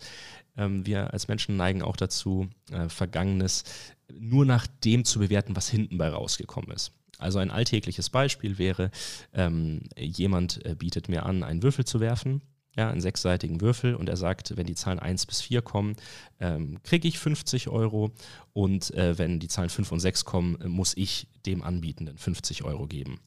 Ähm, 0.57 0.85
wir 0.85 1.13
als 1.13 1.29
Menschen 1.29 1.55
neigen 1.55 1.81
auch 1.81 1.95
dazu, 1.95 2.49
äh, 2.71 2.89
Vergangenes 2.89 3.63
nur 4.11 4.45
nach 4.45 4.67
dem 4.83 5.05
zu 5.05 5.19
bewerten, 5.19 5.55
was 5.55 5.69
hinten 5.69 5.97
bei 5.97 6.09
rausgekommen 6.09 6.71
ist. 6.71 6.91
Also 7.19 7.39
ein 7.39 7.51
alltägliches 7.51 8.09
Beispiel 8.09 8.57
wäre, 8.57 8.91
ähm, 9.33 9.83
jemand 9.97 10.65
äh, 10.65 10.75
bietet 10.75 11.07
mir 11.07 11.25
an, 11.25 11.43
einen 11.43 11.63
Würfel 11.63 11.85
zu 11.85 12.01
werfen, 12.01 12.41
ja, 12.75 12.89
einen 12.89 13.01
sechsseitigen 13.01 13.61
Würfel, 13.61 13.95
und 13.95 14.09
er 14.09 14.17
sagt, 14.17 14.55
wenn 14.55 14.67
die 14.67 14.75
Zahlen 14.75 14.99
1 14.99 15.25
bis 15.25 15.41
4 15.41 15.61
kommen, 15.61 15.95
ähm, 16.39 16.81
kriege 16.83 17.07
ich 17.07 17.19
50 17.19 17.67
Euro 17.69 18.11
und 18.53 18.93
äh, 18.93 19.17
wenn 19.17 19.39
die 19.39 19.47
Zahlen 19.47 19.69
5 19.69 19.91
und 19.91 19.99
6 19.99 20.25
kommen, 20.25 20.57
muss 20.65 20.95
ich 20.95 21.27
dem 21.45 21.63
Anbietenden 21.63 22.17
50 22.17 22.63
Euro 22.63 22.87
geben. 22.87 23.19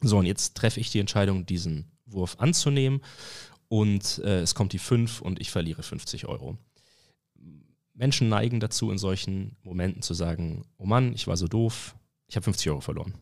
So, 0.00 0.18
und 0.18 0.26
jetzt 0.26 0.56
treffe 0.56 0.80
ich 0.80 0.90
die 0.90 1.00
Entscheidung, 1.00 1.46
diesen 1.46 1.92
Wurf 2.06 2.36
anzunehmen 2.38 3.00
und 3.68 4.20
äh, 4.24 4.40
es 4.40 4.54
kommt 4.54 4.72
die 4.72 4.78
5 4.78 5.20
und 5.20 5.40
ich 5.40 5.50
verliere 5.50 5.82
50 5.82 6.26
Euro. 6.26 6.58
Menschen 7.94 8.28
neigen 8.28 8.60
dazu, 8.60 8.90
in 8.90 8.98
solchen 8.98 9.56
Momenten 9.62 10.02
zu 10.02 10.14
sagen, 10.14 10.66
oh 10.76 10.84
Mann, 10.84 11.12
ich 11.12 11.26
war 11.26 11.36
so 11.36 11.46
doof, 11.46 11.94
ich 12.26 12.36
habe 12.36 12.44
50 12.44 12.70
Euro 12.70 12.80
verloren. 12.80 13.14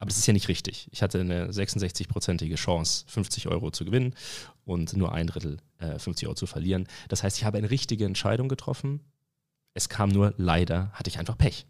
Aber 0.00 0.08
das 0.08 0.18
ist 0.18 0.26
ja 0.26 0.32
nicht 0.32 0.48
richtig. 0.48 0.88
Ich 0.90 1.02
hatte 1.02 1.20
eine 1.20 1.50
66-prozentige 1.50 2.56
Chance, 2.56 3.04
50 3.06 3.48
Euro 3.48 3.70
zu 3.70 3.84
gewinnen 3.84 4.14
und 4.64 4.96
nur 4.96 5.12
ein 5.12 5.26
Drittel 5.26 5.58
äh, 5.78 5.98
50 5.98 6.26
Euro 6.26 6.34
zu 6.34 6.46
verlieren. 6.46 6.88
Das 7.08 7.22
heißt, 7.22 7.36
ich 7.36 7.44
habe 7.44 7.58
eine 7.58 7.70
richtige 7.70 8.06
Entscheidung 8.06 8.48
getroffen. 8.48 9.00
Es 9.74 9.90
kam 9.90 10.08
nur 10.08 10.32
leider, 10.38 10.90
hatte 10.92 11.10
ich 11.10 11.18
einfach 11.18 11.36
Pech. 11.36 11.66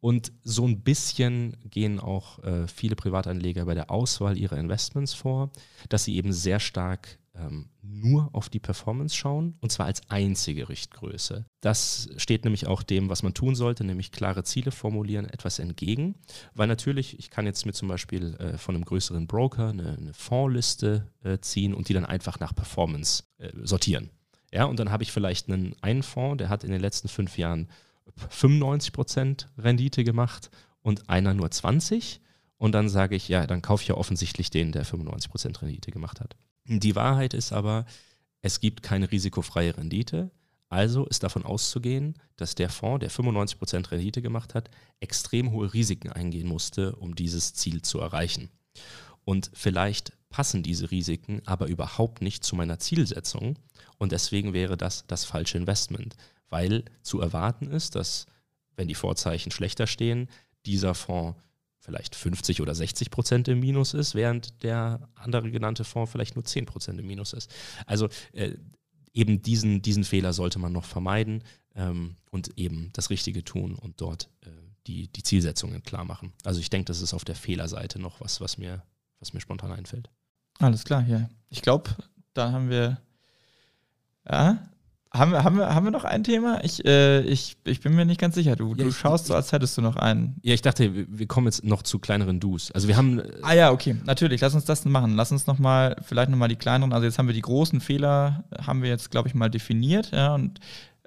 Und 0.00 0.30
so 0.44 0.66
ein 0.66 0.82
bisschen 0.82 1.56
gehen 1.64 1.98
auch 1.98 2.38
äh, 2.44 2.68
viele 2.68 2.96
Privatanleger 2.96 3.64
bei 3.64 3.74
der 3.74 3.90
Auswahl 3.90 4.36
ihrer 4.36 4.58
Investments 4.58 5.14
vor, 5.14 5.50
dass 5.88 6.04
sie 6.04 6.16
eben 6.16 6.32
sehr 6.32 6.60
stark 6.60 7.18
ähm, 7.38 7.70
nur 7.82 8.30
auf 8.32 8.48
die 8.48 8.60
Performance 8.60 9.16
schauen 9.16 9.56
und 9.60 9.70
zwar 9.70 9.86
als 9.86 10.08
einzige 10.10 10.68
Richtgröße. 10.68 11.44
Das 11.60 12.08
steht 12.16 12.44
nämlich 12.44 12.66
auch 12.66 12.82
dem, 12.82 13.08
was 13.08 13.22
man 13.22 13.34
tun 13.34 13.54
sollte, 13.54 13.84
nämlich 13.84 14.12
klare 14.12 14.44
Ziele 14.44 14.70
formulieren, 14.70 15.26
etwas 15.26 15.58
entgegen. 15.58 16.16
Weil 16.54 16.68
natürlich, 16.68 17.18
ich 17.18 17.30
kann 17.30 17.46
jetzt 17.46 17.66
mir 17.66 17.72
zum 17.72 17.88
Beispiel 17.88 18.34
äh, 18.34 18.58
von 18.58 18.74
einem 18.74 18.84
größeren 18.84 19.26
Broker 19.26 19.68
eine, 19.68 19.96
eine 19.96 20.14
Fondsliste 20.14 21.10
äh, 21.22 21.38
ziehen 21.38 21.74
und 21.74 21.88
die 21.88 21.94
dann 21.94 22.06
einfach 22.06 22.40
nach 22.40 22.54
Performance 22.54 23.24
äh, 23.38 23.50
sortieren. 23.62 24.10
Ja, 24.52 24.64
und 24.64 24.78
dann 24.78 24.90
habe 24.90 25.02
ich 25.02 25.12
vielleicht 25.12 25.48
einen, 25.48 25.74
einen 25.82 26.02
Fonds, 26.02 26.38
der 26.38 26.48
hat 26.48 26.64
in 26.64 26.70
den 26.70 26.80
letzten 26.80 27.08
fünf 27.08 27.36
Jahren 27.36 27.68
95% 28.30 29.46
Rendite 29.58 30.04
gemacht 30.04 30.50
und 30.82 31.08
einer 31.08 31.34
nur 31.34 31.48
20%. 31.48 32.20
Und 32.56 32.72
dann 32.72 32.88
sage 32.88 33.14
ich, 33.14 33.28
ja, 33.28 33.46
dann 33.46 33.62
kaufe 33.62 33.82
ich 33.82 33.88
ja 33.88 33.94
offensichtlich 33.94 34.50
den, 34.50 34.72
der 34.72 34.84
95% 34.84 35.62
Rendite 35.62 35.92
gemacht 35.92 36.20
hat. 36.20 36.36
Die 36.68 36.94
Wahrheit 36.94 37.32
ist 37.32 37.52
aber, 37.52 37.86
es 38.42 38.60
gibt 38.60 38.82
keine 38.82 39.10
risikofreie 39.10 39.76
Rendite. 39.76 40.30
Also 40.68 41.06
ist 41.06 41.22
davon 41.22 41.46
auszugehen, 41.46 42.14
dass 42.36 42.54
der 42.54 42.68
Fonds, 42.68 43.00
der 43.00 43.10
95% 43.10 43.90
Rendite 43.90 44.20
gemacht 44.20 44.54
hat, 44.54 44.70
extrem 45.00 45.50
hohe 45.50 45.72
Risiken 45.72 46.12
eingehen 46.12 46.46
musste, 46.46 46.94
um 46.96 47.14
dieses 47.14 47.54
Ziel 47.54 47.80
zu 47.80 48.00
erreichen. 48.00 48.50
Und 49.24 49.50
vielleicht 49.54 50.12
passen 50.28 50.62
diese 50.62 50.90
Risiken 50.90 51.40
aber 51.46 51.68
überhaupt 51.68 52.20
nicht 52.20 52.44
zu 52.44 52.54
meiner 52.54 52.78
Zielsetzung. 52.78 53.58
Und 53.96 54.12
deswegen 54.12 54.52
wäre 54.52 54.76
das 54.76 55.06
das 55.06 55.24
falsche 55.24 55.56
Investment, 55.56 56.16
weil 56.50 56.84
zu 57.02 57.18
erwarten 57.20 57.70
ist, 57.70 57.94
dass, 57.94 58.26
wenn 58.76 58.88
die 58.88 58.94
Vorzeichen 58.94 59.50
schlechter 59.50 59.86
stehen, 59.86 60.28
dieser 60.66 60.94
Fonds 60.94 61.38
vielleicht 61.88 62.14
50 62.14 62.60
oder 62.60 62.74
60 62.74 63.10
Prozent 63.10 63.48
im 63.48 63.60
Minus 63.60 63.94
ist, 63.94 64.14
während 64.14 64.62
der 64.62 65.08
andere 65.14 65.50
genannte 65.50 65.84
Fonds 65.84 66.12
vielleicht 66.12 66.36
nur 66.36 66.44
10 66.44 66.66
Prozent 66.66 67.00
im 67.00 67.06
Minus 67.06 67.32
ist. 67.32 67.50
Also 67.86 68.10
äh, 68.32 68.52
eben 69.14 69.40
diesen, 69.40 69.80
diesen 69.80 70.04
Fehler 70.04 70.34
sollte 70.34 70.58
man 70.58 70.70
noch 70.70 70.84
vermeiden 70.84 71.42
ähm, 71.74 72.16
und 72.30 72.58
eben 72.58 72.90
das 72.92 73.08
Richtige 73.08 73.42
tun 73.42 73.74
und 73.74 74.02
dort 74.02 74.28
äh, 74.42 74.50
die, 74.86 75.08
die 75.08 75.22
Zielsetzungen 75.22 75.82
klar 75.82 76.04
machen. 76.04 76.34
Also 76.44 76.60
ich 76.60 76.68
denke, 76.68 76.84
das 76.84 77.00
ist 77.00 77.14
auf 77.14 77.24
der 77.24 77.36
Fehlerseite 77.36 77.98
noch 77.98 78.20
was, 78.20 78.38
was 78.42 78.58
mir, 78.58 78.82
was 79.18 79.32
mir 79.32 79.40
spontan 79.40 79.72
einfällt. 79.72 80.10
Alles 80.58 80.84
klar, 80.84 81.06
ja. 81.08 81.30
Ich 81.48 81.62
glaube, 81.62 81.88
da 82.34 82.52
haben 82.52 82.68
wir 82.68 83.00
ja, 84.30 84.68
haben 85.10 85.32
wir, 85.32 85.42
haben, 85.42 85.56
wir, 85.56 85.74
haben 85.74 85.86
wir 85.86 85.90
noch 85.90 86.04
ein 86.04 86.22
Thema? 86.22 86.62
Ich, 86.64 86.84
äh, 86.84 87.20
ich, 87.22 87.56
ich 87.64 87.80
bin 87.80 87.94
mir 87.94 88.04
nicht 88.04 88.20
ganz 88.20 88.34
sicher. 88.34 88.56
Du, 88.56 88.74
ja, 88.74 88.84
du 88.84 88.92
schaust 88.92 89.26
so, 89.26 89.34
als 89.34 89.52
hättest 89.52 89.76
du 89.78 89.82
noch 89.82 89.96
einen. 89.96 90.36
Ja, 90.42 90.52
ich 90.52 90.60
dachte, 90.60 90.92
wir 91.08 91.26
kommen 91.26 91.46
jetzt 91.46 91.64
noch 91.64 91.82
zu 91.82 91.98
kleineren 91.98 92.40
Do's. 92.40 92.70
Also 92.72 92.88
wir 92.88 92.96
haben. 92.96 93.20
Äh, 93.20 93.32
ah 93.42 93.54
ja, 93.54 93.70
okay, 93.70 93.96
natürlich. 94.04 94.42
Lass 94.42 94.54
uns 94.54 94.66
das 94.66 94.84
machen. 94.84 95.16
Lass 95.16 95.32
uns 95.32 95.46
noch 95.46 95.58
mal, 95.58 95.96
vielleicht 96.02 96.30
noch 96.30 96.36
mal 96.36 96.48
die 96.48 96.56
kleineren. 96.56 96.92
Also 96.92 97.06
jetzt 97.06 97.18
haben 97.18 97.26
wir 97.26 97.34
die 97.34 97.40
großen 97.40 97.80
Fehler, 97.80 98.44
haben 98.60 98.82
wir 98.82 98.90
jetzt, 98.90 99.10
glaube 99.10 99.28
ich, 99.28 99.34
mal 99.34 99.48
definiert. 99.48 100.10
Ja, 100.10 100.34
und 100.34 100.60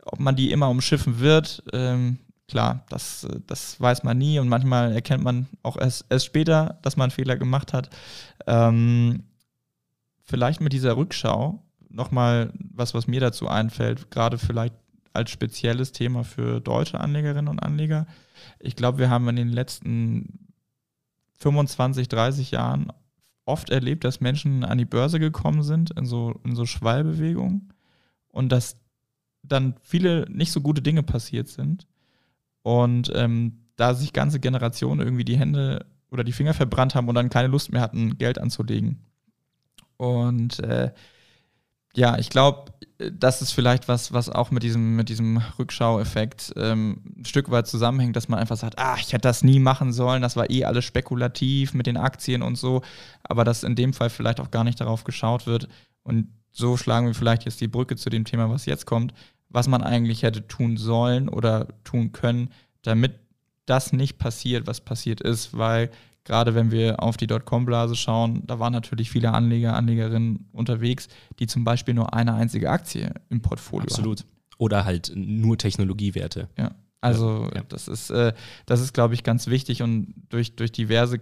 ob 0.04 0.20
man 0.20 0.36
die 0.36 0.52
immer 0.52 0.70
umschiffen 0.70 1.20
wird, 1.20 1.64
ähm, 1.72 2.18
klar, 2.48 2.84
das, 2.90 3.28
das 3.46 3.80
weiß 3.80 4.04
man 4.04 4.18
nie. 4.18 4.40
Und 4.40 4.50
manchmal 4.50 4.94
erkennt 4.94 5.24
man 5.24 5.48
auch 5.62 5.78
erst, 5.78 6.06
erst 6.10 6.26
später, 6.26 6.80
dass 6.82 6.98
man 6.98 7.06
einen 7.06 7.12
Fehler 7.12 7.38
gemacht 7.38 7.72
hat. 7.72 7.92
Ähm, 8.48 9.26
vielleicht 10.24 10.60
mit 10.60 10.74
dieser 10.74 10.98
Rückschau 10.98 11.62
nochmal 11.94 12.52
was, 12.56 12.94
was 12.94 13.08
mir 13.08 13.20
dazu 13.20 13.48
einfällt, 13.48 14.12
gerade 14.12 14.38
vielleicht 14.38 14.76
als 15.14 15.32
spezielles 15.32 15.92
Thema 15.92 16.24
für 16.24 16.62
deutsche 16.62 17.00
Anlegerinnen 17.00 17.50
und 17.50 17.60
Anleger. 17.60 18.08
Ich 18.60 18.76
glaube, 18.76 18.98
wir 18.98 19.10
haben 19.10 19.28
in 19.30 19.36
den 19.36 19.50
letzten 19.50 20.48
25, 21.40 22.08
30 22.08 22.52
Jahren 22.52 22.94
oft 23.46 23.70
erlebt, 23.70 24.04
dass 24.04 24.22
Menschen 24.22 24.64
an 24.64 24.78
die 24.78 24.86
Börse 24.86 25.20
gekommen 25.20 25.64
sind, 25.64 25.92
in 25.92 26.06
so, 26.06 26.40
in 26.44 26.56
so 26.56 26.66
Schwallbewegungen 26.66 27.74
und 28.30 28.52
dass 28.52 28.78
dann 29.44 29.76
viele 29.82 30.28
nicht 30.30 30.52
so 30.52 30.62
gute 30.62 30.82
Dinge 30.82 31.04
passiert 31.04 31.48
sind 31.48 31.88
und 32.62 33.12
ähm, 33.16 33.66
da 33.76 33.96
sich 33.96 34.14
ganze 34.14 34.40
Generationen 34.40 35.02
irgendwie 35.02 35.26
die 35.26 35.38
Hände 35.38 35.86
oder 36.12 36.24
die 36.24 36.32
Finger 36.32 36.54
verbrannt 36.54 36.94
haben 36.94 37.08
und 37.08 37.16
dann 37.16 37.30
keine 37.30 37.48
Lust 37.48 37.72
mehr 37.72 37.82
hatten, 37.82 38.18
Geld 38.18 38.38
anzulegen. 38.38 39.00
Und 39.98 40.60
äh, 40.60 40.92
ja, 41.94 42.18
ich 42.18 42.30
glaube, 42.30 42.72
das 43.12 43.42
ist 43.42 43.52
vielleicht 43.52 43.88
was, 43.88 44.14
was 44.14 44.30
auch 44.30 44.52
mit 44.52 44.64
diesem, 44.64 44.96
mit 44.96 45.10
diesem 45.10 45.38
Rückschaueffekt 45.58 46.54
ähm, 46.56 47.02
ein 47.18 47.26
Stück 47.26 47.50
weit 47.50 47.68
zusammenhängt, 47.68 48.16
dass 48.16 48.28
man 48.28 48.40
einfach 48.40 48.58
sagt, 48.58 48.78
ah, 48.78 48.96
ich 49.00 49.14
hätte 49.14 49.28
das 49.28 49.44
nie 49.44 49.60
machen 49.60 49.92
sollen, 49.92 50.22
das 50.22 50.36
war 50.36 50.50
eh 50.50 50.66
alles 50.66 50.86
spekulativ 50.86 51.74
mit 51.74 51.88
den 51.88 51.98
Aktien 51.98 52.42
und 52.42 52.58
so, 52.58 52.82
aber 53.24 53.44
dass 53.44 53.64
in 53.64 53.76
dem 53.76 53.94
Fall 53.94 54.10
vielleicht 54.10 54.40
auch 54.40 54.52
gar 54.52 54.64
nicht 54.64 54.80
darauf 54.80 55.04
geschaut 55.04 55.48
wird. 55.48 55.68
Und 56.04 56.28
so 56.52 56.78
schlagen 56.78 57.08
wir 57.08 57.14
vielleicht 57.14 57.46
jetzt 57.46 57.62
die 57.62 57.68
Brücke 57.68 57.96
zu 57.96 58.10
dem 58.10 58.26
Thema, 58.26 58.50
was 58.50 58.66
jetzt 58.66 58.86
kommt, 58.86 59.14
was 59.50 59.68
man 59.68 59.84
eigentlich 59.84 60.24
hätte 60.24 60.48
tun 60.48 60.78
sollen 60.78 61.28
oder 61.30 61.68
tun 61.84 62.12
können, 62.12 62.50
damit 62.84 63.14
das 63.66 63.94
nicht 63.94 64.18
passiert, 64.18 64.68
was 64.68 64.82
passiert 64.82 65.22
ist, 65.22 65.58
weil 65.58 65.90
gerade 66.24 66.56
wenn 66.56 66.72
wir 66.72 67.02
auf 67.02 67.18
die 67.18 67.28
Dotcom-Blase 67.28 67.96
schauen, 67.96 68.44
da 68.46 68.60
waren 68.60 68.74
natürlich 68.74 69.10
viele 69.10 69.34
Anleger, 69.34 69.76
Anlegerinnen 69.76 70.50
unterwegs, 70.52 71.08
die 71.40 71.48
zum 71.48 71.64
Beispiel 71.64 71.94
nur 71.94 72.14
eine 72.14 72.34
einzige 72.34 72.70
Aktie 72.70 73.14
im 73.30 73.42
Portfolio 73.42 73.86
Absolut. 73.86 74.20
Hatten. 74.20 74.32
Oder 74.58 74.86
halt 74.86 75.12
nur 75.16 75.58
Technologiewerte. 75.58 76.48
Ja. 76.58 76.76
Also 77.02 77.50
ja. 77.56 77.64
das 77.68 77.88
ist, 77.88 78.12
äh, 78.12 78.34
das 78.68 78.80
ist, 78.80 78.94
glaube 78.94 79.16
ich, 79.16 79.24
ganz 79.24 79.48
wichtig 79.48 79.82
und 79.82 80.14
durch, 80.30 80.56
durch 80.56 80.72
diverse 80.72 81.20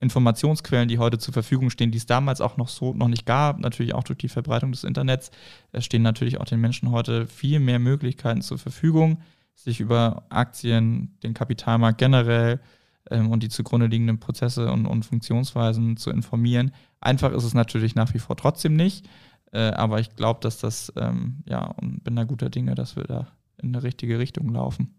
Informationsquellen, 0.00 0.88
die 0.88 0.98
heute 0.98 1.18
zur 1.18 1.32
Verfügung 1.32 1.70
stehen, 1.70 1.90
die 1.90 1.98
es 1.98 2.04
damals 2.04 2.42
auch 2.42 2.58
noch 2.58 2.68
so 2.68 2.92
noch 2.92 3.08
nicht 3.08 3.24
gab, 3.24 3.58
natürlich 3.58 3.94
auch 3.94 4.04
durch 4.04 4.18
die 4.18 4.28
Verbreitung 4.28 4.70
des 4.70 4.84
Internets, 4.84 5.30
stehen 5.78 6.02
natürlich 6.02 6.38
auch 6.38 6.44
den 6.44 6.60
Menschen 6.60 6.90
heute 6.90 7.26
viel 7.26 7.58
mehr 7.58 7.78
Möglichkeiten 7.78 8.42
zur 8.42 8.58
Verfügung, 8.58 9.22
sich 9.54 9.80
über 9.80 10.26
Aktien, 10.28 11.16
den 11.22 11.32
Kapitalmarkt 11.32 11.96
generell 11.96 12.60
ähm, 13.10 13.30
und 13.30 13.42
die 13.42 13.48
zugrunde 13.48 13.86
liegenden 13.86 14.20
Prozesse 14.20 14.70
und, 14.70 14.86
und, 14.86 15.04
Funktionsweisen 15.04 15.96
zu 15.96 16.10
informieren. 16.10 16.72
Einfach 17.00 17.32
ist 17.32 17.44
es 17.44 17.54
natürlich 17.54 17.94
nach 17.94 18.14
wie 18.14 18.18
vor 18.18 18.36
trotzdem 18.36 18.76
nicht, 18.76 19.06
äh, 19.52 19.70
aber 19.70 20.00
ich 20.00 20.16
glaube, 20.16 20.40
dass 20.40 20.58
das, 20.58 20.92
ähm, 20.96 21.42
ja, 21.46 21.64
und 21.64 22.02
bin 22.04 22.16
da 22.16 22.24
guter 22.24 22.50
Dinge, 22.50 22.74
dass 22.74 22.96
wir 22.96 23.04
da 23.04 23.28
in 23.62 23.74
eine 23.74 23.82
richtige 23.82 24.18
Richtung 24.18 24.48
laufen. 24.52 24.94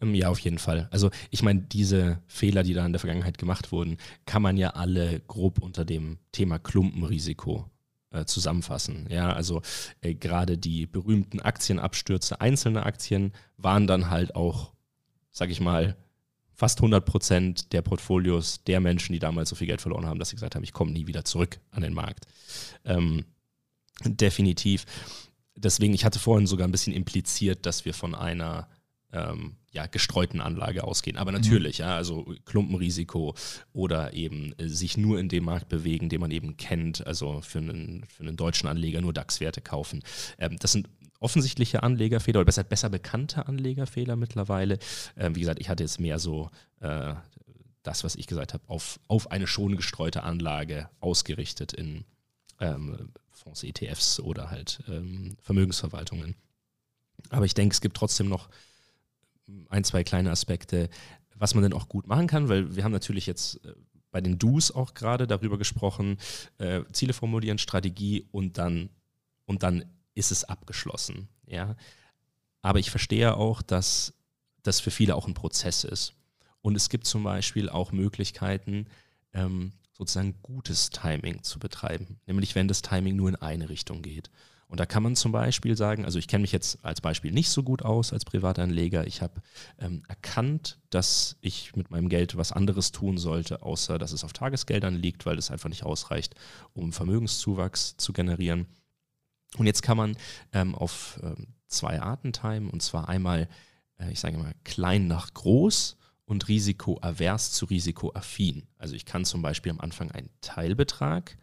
Ähm, 0.00 0.14
ja, 0.14 0.28
auf 0.28 0.38
jeden 0.40 0.58
Fall. 0.58 0.88
Also 0.90 1.10
ich 1.30 1.42
meine, 1.42 1.60
diese 1.62 2.20
Fehler, 2.26 2.62
die 2.62 2.74
da 2.74 2.84
in 2.84 2.92
der 2.92 3.00
Vergangenheit 3.00 3.38
gemacht 3.38 3.72
wurden, 3.72 3.96
kann 4.26 4.42
man 4.42 4.56
ja 4.56 4.70
alle 4.70 5.20
grob 5.20 5.60
unter 5.60 5.84
dem 5.84 6.18
Thema 6.32 6.58
Klumpenrisiko 6.58 7.70
äh, 8.10 8.24
zusammenfassen. 8.24 9.06
Ja, 9.10 9.32
also 9.32 9.62
äh, 10.00 10.14
gerade 10.14 10.58
die 10.58 10.86
berühmten 10.86 11.40
Aktienabstürze 11.40 12.40
einzelner 12.40 12.86
Aktien 12.86 13.32
waren 13.56 13.86
dann 13.86 14.10
halt 14.10 14.34
auch, 14.34 14.72
sag 15.30 15.50
ich 15.50 15.60
mal, 15.60 15.96
fast 16.56 16.78
100 16.78 17.04
Prozent 17.04 17.72
der 17.72 17.82
Portfolios 17.82 18.64
der 18.64 18.80
Menschen, 18.80 19.12
die 19.12 19.18
damals 19.18 19.50
so 19.50 19.56
viel 19.56 19.66
Geld 19.66 19.82
verloren 19.82 20.06
haben, 20.06 20.18
dass 20.18 20.30
sie 20.30 20.36
gesagt 20.36 20.54
haben, 20.54 20.64
ich 20.64 20.72
komme 20.72 20.90
nie 20.90 21.06
wieder 21.06 21.24
zurück 21.24 21.60
an 21.70 21.82
den 21.82 21.92
Markt. 21.92 22.26
Ähm, 22.84 23.26
definitiv. 24.04 24.86
Deswegen, 25.54 25.94
ich 25.94 26.04
hatte 26.04 26.18
vorhin 26.18 26.46
sogar 26.46 26.66
ein 26.66 26.72
bisschen 26.72 26.94
impliziert, 26.94 27.66
dass 27.66 27.84
wir 27.84 27.92
von 27.92 28.14
einer 28.14 28.68
ähm, 29.12 29.56
ja, 29.70 29.86
gestreuten 29.86 30.40
Anlage 30.40 30.82
ausgehen. 30.82 31.18
Aber 31.18 31.30
mhm. 31.30 31.38
natürlich, 31.38 31.78
mhm. 31.78 31.84
ja, 31.84 31.96
also 31.96 32.34
Klumpenrisiko 32.46 33.34
oder 33.72 34.14
eben 34.14 34.54
äh, 34.58 34.68
sich 34.68 34.96
nur 34.96 35.20
in 35.20 35.28
dem 35.28 35.44
Markt 35.44 35.68
bewegen, 35.68 36.08
den 36.08 36.20
man 36.20 36.30
eben 36.30 36.56
kennt, 36.56 37.06
also 37.06 37.42
für 37.42 37.58
einen, 37.58 38.04
für 38.08 38.22
einen 38.22 38.36
deutschen 38.36 38.68
Anleger 38.68 39.00
nur 39.02 39.12
DAX-Werte 39.12 39.60
kaufen. 39.60 40.02
Ähm, 40.38 40.56
das 40.58 40.72
sind 40.72 40.88
offensichtliche 41.20 41.82
Anlegerfehler 41.82 42.40
oder 42.40 42.46
besser, 42.46 42.64
besser 42.64 42.88
bekannte 42.88 43.46
Anlegerfehler 43.46 44.16
mittlerweile. 44.16 44.78
Ähm, 45.16 45.34
wie 45.34 45.40
gesagt, 45.40 45.60
ich 45.60 45.68
hatte 45.68 45.82
jetzt 45.84 46.00
mehr 46.00 46.18
so 46.18 46.50
äh, 46.80 47.14
das, 47.82 48.04
was 48.04 48.16
ich 48.16 48.26
gesagt 48.26 48.54
habe, 48.54 48.64
auf, 48.68 48.98
auf 49.08 49.30
eine 49.30 49.46
schon 49.46 49.76
gestreute 49.76 50.22
Anlage 50.22 50.88
ausgerichtet 51.00 51.72
in 51.72 52.04
ähm, 52.60 53.10
Fonds, 53.30 53.62
ETFs 53.62 54.20
oder 54.20 54.50
halt 54.50 54.82
ähm, 54.88 55.36
Vermögensverwaltungen. 55.40 56.34
Aber 57.30 57.44
ich 57.44 57.54
denke, 57.54 57.72
es 57.72 57.80
gibt 57.80 57.96
trotzdem 57.96 58.28
noch 58.28 58.48
ein, 59.68 59.84
zwei 59.84 60.04
kleine 60.04 60.30
Aspekte, 60.30 60.88
was 61.34 61.54
man 61.54 61.62
denn 61.62 61.72
auch 61.72 61.88
gut 61.88 62.06
machen 62.06 62.26
kann, 62.26 62.48
weil 62.48 62.74
wir 62.76 62.84
haben 62.84 62.92
natürlich 62.92 63.26
jetzt 63.26 63.64
äh, 63.64 63.72
bei 64.10 64.20
den 64.20 64.38
Do's 64.38 64.70
auch 64.70 64.94
gerade 64.94 65.26
darüber 65.26 65.58
gesprochen, 65.58 66.18
äh, 66.58 66.82
Ziele 66.92 67.12
formulieren, 67.12 67.58
Strategie 67.58 68.26
und 68.32 68.58
dann, 68.58 68.88
und 69.44 69.62
dann 69.62 69.84
ist 70.16 70.32
es 70.32 70.44
abgeschlossen. 70.44 71.28
Ja? 71.46 71.76
Aber 72.62 72.80
ich 72.80 72.90
verstehe 72.90 73.36
auch, 73.36 73.62
dass 73.62 74.14
das 74.62 74.80
für 74.80 74.90
viele 74.90 75.14
auch 75.14 75.28
ein 75.28 75.34
Prozess 75.34 75.84
ist. 75.84 76.14
Und 76.62 76.74
es 76.74 76.88
gibt 76.88 77.06
zum 77.06 77.22
Beispiel 77.22 77.68
auch 77.68 77.92
Möglichkeiten, 77.92 78.86
ähm, 79.32 79.72
sozusagen 79.92 80.34
gutes 80.42 80.90
Timing 80.90 81.42
zu 81.44 81.60
betreiben. 81.60 82.18
Nämlich 82.26 82.54
wenn 82.54 82.66
das 82.66 82.82
Timing 82.82 83.14
nur 83.14 83.28
in 83.28 83.36
eine 83.36 83.68
Richtung 83.68 84.02
geht. 84.02 84.30
Und 84.68 84.80
da 84.80 84.86
kann 84.86 85.02
man 85.02 85.14
zum 85.14 85.30
Beispiel 85.30 85.76
sagen, 85.76 86.04
also 86.04 86.18
ich 86.18 86.26
kenne 86.26 86.42
mich 86.42 86.50
jetzt 86.50 86.84
als 86.84 87.00
Beispiel 87.00 87.30
nicht 87.30 87.50
so 87.50 87.62
gut 87.62 87.82
aus 87.82 88.12
als 88.12 88.24
Privatanleger. 88.24 89.06
Ich 89.06 89.22
habe 89.22 89.40
ähm, 89.78 90.02
erkannt, 90.08 90.78
dass 90.90 91.36
ich 91.40 91.76
mit 91.76 91.92
meinem 91.92 92.08
Geld 92.08 92.36
was 92.36 92.50
anderes 92.50 92.90
tun 92.90 93.16
sollte, 93.16 93.62
außer 93.62 93.98
dass 93.98 94.10
es 94.10 94.24
auf 94.24 94.32
Tagesgeldern 94.32 94.96
liegt, 94.96 95.24
weil 95.24 95.38
es 95.38 95.52
einfach 95.52 95.68
nicht 95.68 95.84
ausreicht, 95.84 96.34
um 96.72 96.92
Vermögenszuwachs 96.92 97.96
zu 97.96 98.12
generieren. 98.12 98.66
Und 99.56 99.66
jetzt 99.66 99.82
kann 99.82 99.96
man 99.96 100.16
ähm, 100.52 100.74
auf 100.74 101.20
ähm, 101.22 101.48
zwei 101.66 102.00
Arten 102.00 102.32
timen, 102.32 102.70
und 102.70 102.82
zwar 102.82 103.08
einmal, 103.08 103.48
äh, 103.98 104.10
ich 104.10 104.20
sage 104.20 104.38
mal, 104.38 104.54
klein 104.64 105.06
nach 105.06 105.32
groß 105.34 105.96
und 106.24 106.48
risikoavers 106.48 107.52
zu 107.52 107.66
risikoaffin. 107.66 108.66
Also 108.78 108.94
ich 108.94 109.04
kann 109.04 109.24
zum 109.24 109.42
Beispiel 109.42 109.70
am 109.70 109.80
Anfang 109.80 110.10
einen 110.10 110.30
Teilbetrag 110.40 111.38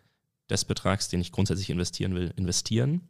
des 0.49 0.65
Betrags, 0.65 1.07
den 1.07 1.21
ich 1.21 1.31
grundsätzlich 1.31 1.69
investieren 1.69 2.15
will, 2.15 2.33
investieren 2.35 3.07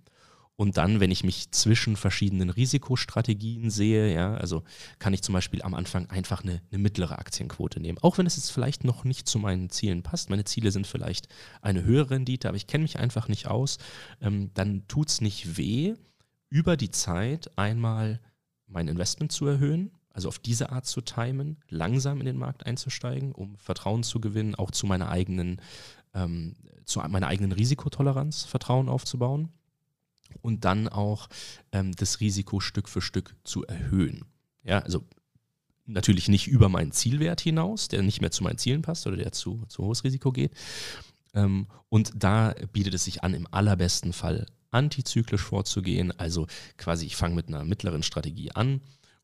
und 0.56 0.78
dann, 0.78 1.00
wenn 1.00 1.10
ich 1.10 1.24
mich 1.24 1.50
zwischen 1.52 1.96
verschiedenen 1.96 2.52
Risikostrategien 2.52 3.72
sehe, 3.72 4.14
ja, 4.14 4.36
also 4.36 4.64
kann 5.00 5.14
ich 5.14 5.24
zum 5.24 5.34
Beispiel 5.34 5.64
am 5.64 5.74
Anfang 5.74 6.10
einfach 6.12 6.44
eine, 6.44 6.62
eine, 6.72 6.80
mittlere 6.80 7.18
Aktienquote 7.18 7.80
nehmen. 7.80 7.98
Auch 8.00 8.20
wenn 8.20 8.28
es 8.28 8.36
jetzt 8.36 8.52
vielleicht 8.52 8.84
noch 8.84 9.04
nicht 9.04 9.28
zu 9.28 9.40
meinen 9.40 9.72
Zielen 9.72 10.04
passt. 10.04 10.30
Meine 10.30 10.46
Ziele 10.46 10.72
sind 10.72 10.86
vielleicht 10.86 11.28
eine 11.64 11.84
höhere 11.84 12.12
Rendite, 12.12 12.48
aber 12.48 12.58
ich 12.58 12.68
kenne 12.68 12.84
mich 12.84 13.00
einfach 13.00 13.28
nicht 13.28 13.48
aus. 13.48 13.80
Ähm, 14.22 14.52
dann 14.54 14.88
tut 14.88 15.10
es 15.10 15.22
nicht 15.22 15.58
weh, 15.58 15.96
über 16.50 16.78
die 16.78 16.92
Zeit 16.92 17.58
einmal 17.58 18.20
mein 18.68 18.88
Investment 18.88 19.32
zu 19.32 19.48
erhöhen, 19.48 19.92
also 20.12 20.28
auf 20.28 20.38
diese 20.38 20.72
Art 20.72 20.86
zu 20.86 21.02
timen, 21.02 21.58
langsam 21.68 22.20
in 22.20 22.28
den 22.28 22.38
Markt 22.38 22.68
einzusteigen, 22.68 23.32
um 23.32 23.58
Vertrauen 23.58 24.04
zu 24.04 24.22
gewinnen, 24.22 24.54
auch 24.54 24.70
zu 24.70 24.86
meiner 24.86 25.10
eigenen, 25.10 25.60
ähm, 26.14 26.56
zu 26.86 27.00
meiner 27.00 27.26
eigenen 27.26 27.54
Risikotoleranz 27.54 28.44
Vertrauen 28.44 28.88
aufzubauen 28.88 29.50
und 30.42 30.66
dann 30.66 30.88
auch 30.88 31.30
ähm, 31.72 31.94
das 31.96 32.20
Risiko 32.20 32.60
Stück 32.60 32.90
für 32.90 33.02
Stück 33.02 33.36
zu 33.44 33.66
erhöhen. 33.66 34.26
Ja, 34.64 34.80
also 34.80 35.04
natürlich 35.86 36.30
nicht 36.30 36.48
über 36.48 36.70
meinen 36.70 36.92
Zielwert 36.92 37.42
hinaus, 37.42 37.88
der 37.88 38.02
nicht 38.02 38.22
mehr 38.22 38.32
zu 38.32 38.44
meinen 38.44 38.58
Zielen 38.58 38.82
passt 38.82 39.06
oder 39.08 39.18
der 39.18 39.32
zu, 39.32 39.64
zu 39.68 39.84
hohes 39.84 40.04
Risiko 40.04 40.32
geht. 40.32 40.54
Ähm, 41.34 41.68
und 41.90 42.12
da 42.16 42.56
bietet 42.72 42.94
es 42.94 43.06
sich 43.06 43.24
an, 43.24 43.34
im 43.34 43.48
allerbesten 43.52 44.14
Fall 44.14 44.46
antizyklisch 44.72 45.42
vorzugehen. 45.42 46.12
Also 46.18 46.48
quasi, 46.78 47.06
ich 47.06 47.16
fange 47.16 47.36
mit 47.36 47.48
einer 47.48 47.64
mittleren 47.64 48.04
Strategie 48.04 48.52
an 48.52 48.82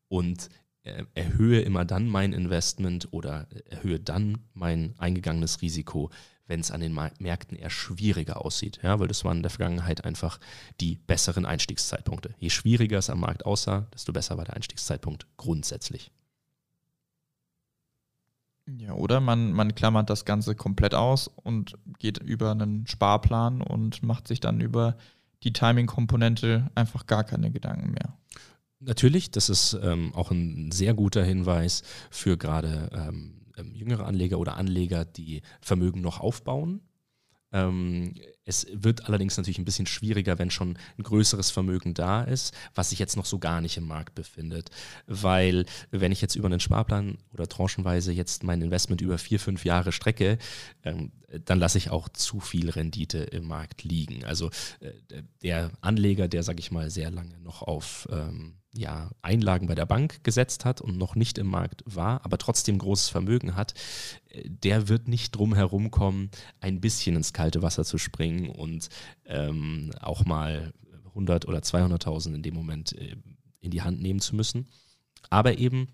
und 0.08 0.48
äh, 0.82 1.04
erhöhe 1.14 1.60
immer 1.60 1.84
dann 1.84 2.08
mein 2.08 2.32
Investment 2.32 3.08
oder 3.10 3.48
erhöhe 3.66 4.00
dann 4.00 4.38
mein 4.54 4.94
eingegangenes 4.98 5.62
Risiko, 5.62 6.10
wenn 6.50 6.60
es 6.60 6.72
an 6.72 6.80
den 6.80 6.98
Märkten 7.20 7.56
eher 7.56 7.70
schwieriger 7.70 8.44
aussieht. 8.44 8.80
Ja, 8.82 8.98
weil 8.98 9.06
das 9.06 9.24
waren 9.24 9.38
in 9.38 9.42
der 9.44 9.50
Vergangenheit 9.50 10.04
einfach 10.04 10.40
die 10.80 10.96
besseren 11.06 11.46
Einstiegszeitpunkte. 11.46 12.34
Je 12.40 12.50
schwieriger 12.50 12.98
es 12.98 13.08
am 13.08 13.20
Markt 13.20 13.46
aussah, 13.46 13.86
desto 13.94 14.12
besser 14.12 14.36
war 14.36 14.44
der 14.44 14.56
Einstiegszeitpunkt 14.56 15.28
grundsätzlich. 15.36 16.10
Ja, 18.66 18.94
oder 18.94 19.20
man, 19.20 19.52
man 19.52 19.76
klammert 19.76 20.10
das 20.10 20.24
Ganze 20.24 20.56
komplett 20.56 20.94
aus 20.94 21.28
und 21.28 21.78
geht 22.00 22.18
über 22.18 22.50
einen 22.50 22.84
Sparplan 22.88 23.62
und 23.62 24.02
macht 24.02 24.26
sich 24.26 24.40
dann 24.40 24.60
über 24.60 24.96
die 25.44 25.52
Timing-Komponente 25.52 26.68
einfach 26.74 27.06
gar 27.06 27.22
keine 27.22 27.52
Gedanken 27.52 27.92
mehr. 27.92 28.18
Natürlich, 28.80 29.30
das 29.30 29.48
ist 29.48 29.78
ähm, 29.80 30.12
auch 30.14 30.32
ein 30.32 30.72
sehr 30.72 30.94
guter 30.94 31.22
Hinweis 31.22 31.82
für 32.10 32.36
gerade 32.36 32.90
ähm, 32.92 33.39
ähm 33.60 33.74
jüngere 33.74 34.06
Anleger 34.06 34.38
oder 34.38 34.56
Anleger, 34.56 35.04
die 35.04 35.42
Vermögen 35.60 36.00
noch 36.00 36.20
aufbauen. 36.20 36.80
Ähm, 37.52 38.14
es 38.44 38.66
wird 38.72 39.06
allerdings 39.06 39.36
natürlich 39.36 39.58
ein 39.58 39.64
bisschen 39.64 39.86
schwieriger, 39.86 40.38
wenn 40.38 40.50
schon 40.50 40.78
ein 40.98 41.02
größeres 41.02 41.50
Vermögen 41.50 41.94
da 41.94 42.22
ist, 42.22 42.54
was 42.74 42.90
sich 42.90 42.98
jetzt 42.98 43.16
noch 43.16 43.24
so 43.24 43.38
gar 43.38 43.60
nicht 43.60 43.76
im 43.76 43.86
Markt 43.86 44.14
befindet. 44.14 44.70
Weil 45.06 45.66
wenn 45.90 46.12
ich 46.12 46.20
jetzt 46.20 46.36
über 46.36 46.46
einen 46.46 46.60
Sparplan 46.60 47.18
oder 47.32 47.48
tranchenweise 47.48 48.12
jetzt 48.12 48.44
mein 48.44 48.62
Investment 48.62 49.00
über 49.00 49.18
vier, 49.18 49.40
fünf 49.40 49.64
Jahre 49.64 49.92
strecke, 49.92 50.38
ähm, 50.84 51.12
dann 51.44 51.58
lasse 51.58 51.78
ich 51.78 51.90
auch 51.90 52.08
zu 52.08 52.40
viel 52.40 52.70
Rendite 52.70 53.18
im 53.18 53.46
Markt 53.46 53.82
liegen. 53.84 54.24
Also 54.24 54.50
äh, 54.80 55.22
der 55.42 55.72
Anleger, 55.80 56.28
der, 56.28 56.42
sage 56.42 56.60
ich 56.60 56.70
mal, 56.70 56.90
sehr 56.90 57.10
lange 57.10 57.38
noch 57.40 57.62
auf 57.62 58.08
ähm, 58.12 58.59
ja, 58.72 59.10
Einlagen 59.22 59.66
bei 59.66 59.74
der 59.74 59.86
Bank 59.86 60.22
gesetzt 60.22 60.64
hat 60.64 60.80
und 60.80 60.96
noch 60.96 61.16
nicht 61.16 61.38
im 61.38 61.48
Markt 61.48 61.82
war, 61.86 62.24
aber 62.24 62.38
trotzdem 62.38 62.78
großes 62.78 63.08
Vermögen 63.08 63.56
hat, 63.56 63.74
äh, 64.28 64.48
der 64.48 64.88
wird 64.88 65.08
nicht 65.08 65.32
drum 65.32 65.54
herum 65.54 65.90
kommen, 65.90 66.30
ein 66.60 66.80
bisschen 66.80 67.16
ins 67.16 67.32
kalte 67.32 67.62
Wasser 67.62 67.84
zu 67.84 67.98
springen 67.98 68.48
und 68.48 68.88
ähm, 69.24 69.90
auch 70.00 70.24
mal 70.24 70.72
100 71.08 71.48
oder 71.48 71.58
200.000 71.58 72.34
in 72.34 72.42
dem 72.42 72.54
Moment 72.54 72.92
äh, 72.92 73.16
in 73.60 73.70
die 73.70 73.82
Hand 73.82 74.00
nehmen 74.00 74.20
zu 74.20 74.36
müssen. 74.36 74.68
Aber 75.28 75.58
eben 75.58 75.88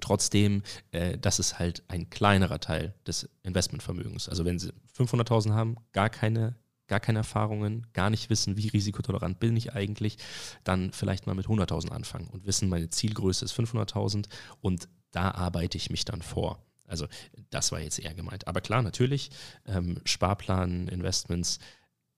Trotzdem, 0.00 0.62
äh, 0.90 1.18
das 1.18 1.38
ist 1.38 1.58
halt 1.58 1.84
ein 1.88 2.10
kleinerer 2.10 2.60
Teil 2.60 2.94
des 3.06 3.28
Investmentvermögens. 3.42 4.28
Also 4.28 4.44
wenn 4.44 4.58
Sie 4.58 4.72
500.000 4.96 5.52
haben, 5.52 5.76
gar 5.92 6.10
keine 6.10 6.56
gar 6.86 7.00
keine 7.00 7.20
Erfahrungen, 7.20 7.86
gar 7.92 8.10
nicht 8.10 8.30
wissen, 8.30 8.56
wie 8.56 8.68
risikotolerant 8.68 9.40
bin 9.40 9.56
ich 9.56 9.72
eigentlich, 9.72 10.18
dann 10.64 10.92
vielleicht 10.92 11.26
mal 11.26 11.34
mit 11.34 11.46
100.000 11.46 11.90
anfangen 11.90 12.28
und 12.28 12.46
wissen, 12.46 12.68
meine 12.68 12.90
Zielgröße 12.90 13.44
ist 13.44 13.58
500.000 13.58 14.26
und 14.60 14.88
da 15.10 15.30
arbeite 15.30 15.78
ich 15.78 15.90
mich 15.90 16.04
dann 16.04 16.22
vor. 16.22 16.62
Also 16.86 17.06
das 17.50 17.72
war 17.72 17.80
jetzt 17.80 17.98
eher 17.98 18.14
gemeint. 18.14 18.46
Aber 18.46 18.60
klar, 18.60 18.82
natürlich, 18.82 19.30
ähm, 19.66 20.00
Sparplan, 20.04 20.88
Investments 20.88 21.58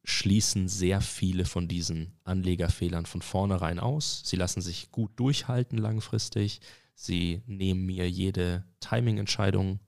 schließen 0.05 0.68
sehr 0.68 1.00
viele 1.00 1.44
von 1.44 1.68
diesen 1.68 2.16
Anlegerfehlern 2.24 3.07
von 3.07 3.22
vornherein 3.22 3.79
aus. 3.79 4.22
Sie 4.24 4.37
lassen 4.37 4.61
sich 4.61 4.90
gut 4.90 5.12
durchhalten 5.16 5.79
langfristig. 5.79 6.61
Sie 6.94 7.42
nehmen 7.46 7.85
mir 7.87 8.09
jede 8.09 8.64
Timing-Entscheidung 8.81 9.81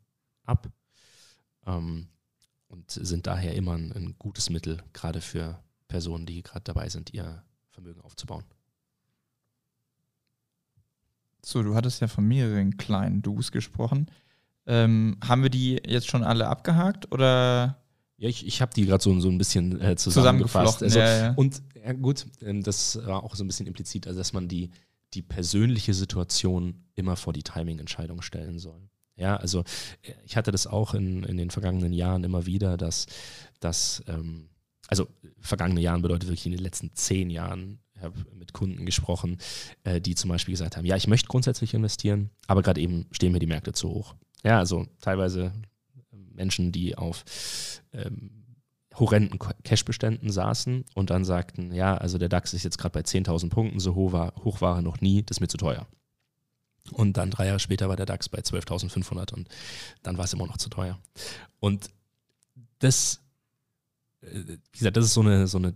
ab. 0.45 0.69
Ähm, 1.67 2.09
und 2.68 2.90
sind 2.90 3.26
daher 3.26 3.54
immer 3.54 3.74
ein, 3.74 3.92
ein 3.92 4.14
gutes 4.18 4.50
Mittel, 4.50 4.83
gerade 4.92 5.20
für 5.20 5.59
Personen, 5.88 6.26
die 6.26 6.42
gerade 6.42 6.64
dabei 6.64 6.88
sind, 6.88 7.12
ihr 7.12 7.42
Vermögen 7.70 8.00
aufzubauen. 8.02 8.44
So, 11.44 11.62
du 11.62 11.74
hattest 11.74 12.00
ja 12.00 12.09
von 12.09 12.26
mehreren 12.26 12.76
kleinen 12.76 13.22
Do's 13.22 13.52
gesprochen. 13.52 14.11
Ähm, 14.66 15.16
haben 15.26 15.42
wir 15.42 15.50
die 15.50 15.81
jetzt 15.87 16.09
schon 16.09 16.22
alle 16.22 16.48
abgehakt 16.48 17.11
oder? 17.11 17.83
Ja, 18.18 18.28
ich, 18.28 18.46
ich 18.46 18.61
habe 18.61 18.74
die 18.74 18.85
gerade 18.85 19.02
so, 19.02 19.18
so 19.20 19.28
ein 19.28 19.38
bisschen 19.38 19.81
äh, 19.81 19.96
zusammengefasst. 19.96 20.83
Also, 20.83 20.98
ja, 20.98 21.16
ja. 21.16 21.35
Und 21.35 21.62
ja, 21.83 21.92
gut, 21.92 22.26
ähm, 22.42 22.62
das 22.62 22.98
war 23.07 23.22
auch 23.22 23.37
so 23.37 23.44
ein 23.44 23.46
bisschen 23.46 23.66
implizit, 23.66 24.09
also 24.09 24.18
dass 24.18 24.33
man 24.33 24.48
die, 24.48 24.70
die 25.14 25.22
persönliche 25.22 25.94
Situation 25.94 26.85
immer 26.96 27.16
vor 27.16 27.33
die 27.33 27.44
Timing-Entscheidung 27.44 28.20
stellen 28.20 28.59
soll. 28.59 28.88
Ja, 29.18 29.37
also 29.37 29.61
äh, 30.02 30.12
ich 30.24 30.37
hatte 30.37 30.52
das 30.52 30.66
auch 30.66 30.94
in, 30.94 31.24
in 31.24 31.37
den 31.37 31.50
vergangenen 31.50 31.92
Jahren 31.92 32.24
immer 32.24 32.46
wieder, 32.46 32.76
dass, 32.76 33.07
dass 33.61 34.02
ähm, 34.07 34.48
also 34.88 35.07
vergangene 35.40 35.81
Jahren 35.81 36.02
bedeutet 36.02 36.28
wirklich 36.28 36.46
in 36.46 36.52
den 36.52 36.62
letzten 36.62 36.94
zehn 36.94 37.28
Jahren, 37.28 37.81
ich 37.94 38.02
habe 38.02 38.14
mit 38.33 38.52
Kunden 38.52 38.87
gesprochen, 38.87 39.38
äh, 39.85 40.00
die 40.00 40.14
zum 40.14 40.31
Beispiel 40.31 40.52
gesagt 40.52 40.76
haben, 40.76 40.87
ja, 40.87 40.96
ich 40.96 41.09
möchte 41.09 41.28
grundsätzlich 41.28 41.74
investieren, 41.74 42.31
aber 42.46 42.62
gerade 42.62 42.81
eben 42.81 43.07
stehen 43.11 43.33
mir 43.33 43.40
die 43.40 43.46
Märkte 43.46 43.72
zu 43.72 43.90
hoch. 43.90 44.14
Ja, 44.44 44.59
also 44.59 44.87
teilweise 45.00 45.52
Menschen, 46.33 46.72
die 46.72 46.96
auf 46.96 47.24
ähm, 47.92 48.31
horrenden 48.94 49.38
Cashbeständen 49.64 50.31
saßen 50.31 50.85
und 50.94 51.11
dann 51.11 51.24
sagten, 51.24 51.72
ja, 51.72 51.96
also 51.96 52.18
der 52.18 52.28
DAX 52.28 52.54
ist 52.54 52.64
jetzt 52.64 52.78
gerade 52.78 52.92
bei 52.92 53.00
10.000 53.00 53.50
Punkten, 53.50 53.81
so 53.81 53.94
hoch 53.94 54.12
war, 54.12 54.35
hoch 54.44 54.61
war 54.61 54.76
er 54.76 54.83
noch 54.83 55.00
nie, 55.00 55.22
das 55.22 55.37
ist 55.37 55.40
mir 55.40 55.48
zu 55.48 55.59
teuer. 55.59 55.87
Und 56.92 57.16
dann 57.16 57.31
drei 57.31 57.46
Jahre 57.46 57.61
später 57.61 57.88
war 57.88 57.96
der 57.96 58.07
DAX 58.07 58.29
bei 58.29 58.38
12.500 58.38 59.33
und 59.35 59.48
dann 60.03 60.18
war 60.18 60.24
es 60.24 60.33
immer 60.33 60.46
noch 60.46 60.57
zu 60.57 60.68
teuer. 60.68 60.98
Und 61.61 61.90
das, 62.79 63.20
äh, 64.20 64.57
wie 64.72 64.79
gesagt, 64.79 64.96
das 64.96 65.07
ist 65.07 65.14
so 65.14 65.20
eine, 65.20 65.46
so 65.46 65.59
eine 65.59 65.74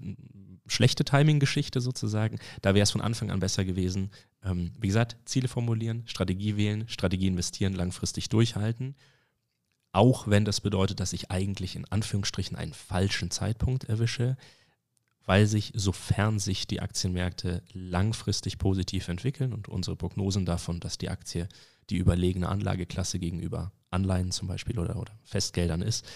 schlechte 0.66 1.04
Timing-Geschichte 1.04 1.80
sozusagen. 1.80 2.38
Da 2.60 2.74
wäre 2.74 2.84
es 2.84 2.90
von 2.90 3.00
Anfang 3.00 3.30
an 3.30 3.40
besser 3.40 3.64
gewesen. 3.64 4.10
Ähm, 4.44 4.72
wie 4.78 4.88
gesagt, 4.88 5.16
Ziele 5.24 5.48
formulieren, 5.48 6.02
Strategie 6.06 6.56
wählen, 6.56 6.88
Strategie 6.88 7.26
investieren, 7.26 7.74
langfristig 7.74 8.28
durchhalten. 8.28 8.94
Auch 9.92 10.26
wenn 10.26 10.44
das 10.44 10.60
bedeutet, 10.60 11.00
dass 11.00 11.12
ich 11.12 11.30
eigentlich 11.30 11.76
in 11.76 11.84
Anführungsstrichen 11.84 12.56
einen 12.56 12.72
falschen 12.72 13.30
Zeitpunkt 13.30 13.84
erwische, 13.84 14.36
weil 15.24 15.46
sich, 15.46 15.72
sofern 15.74 16.38
sich 16.38 16.66
die 16.66 16.80
Aktienmärkte 16.80 17.62
langfristig 17.72 18.58
positiv 18.58 19.08
entwickeln 19.08 19.52
und 19.52 19.68
unsere 19.68 19.96
Prognosen 19.96 20.44
davon, 20.44 20.80
dass 20.80 20.98
die 20.98 21.10
Aktie 21.10 21.48
die 21.90 21.96
überlegene 21.96 22.48
Anlageklasse 22.48 23.18
gegenüber 23.18 23.72
Anleihen 23.90 24.30
zum 24.30 24.48
Beispiel 24.48 24.78
oder, 24.78 24.96
oder 24.96 25.12
Festgeldern 25.24 25.82
ist, 25.82 26.06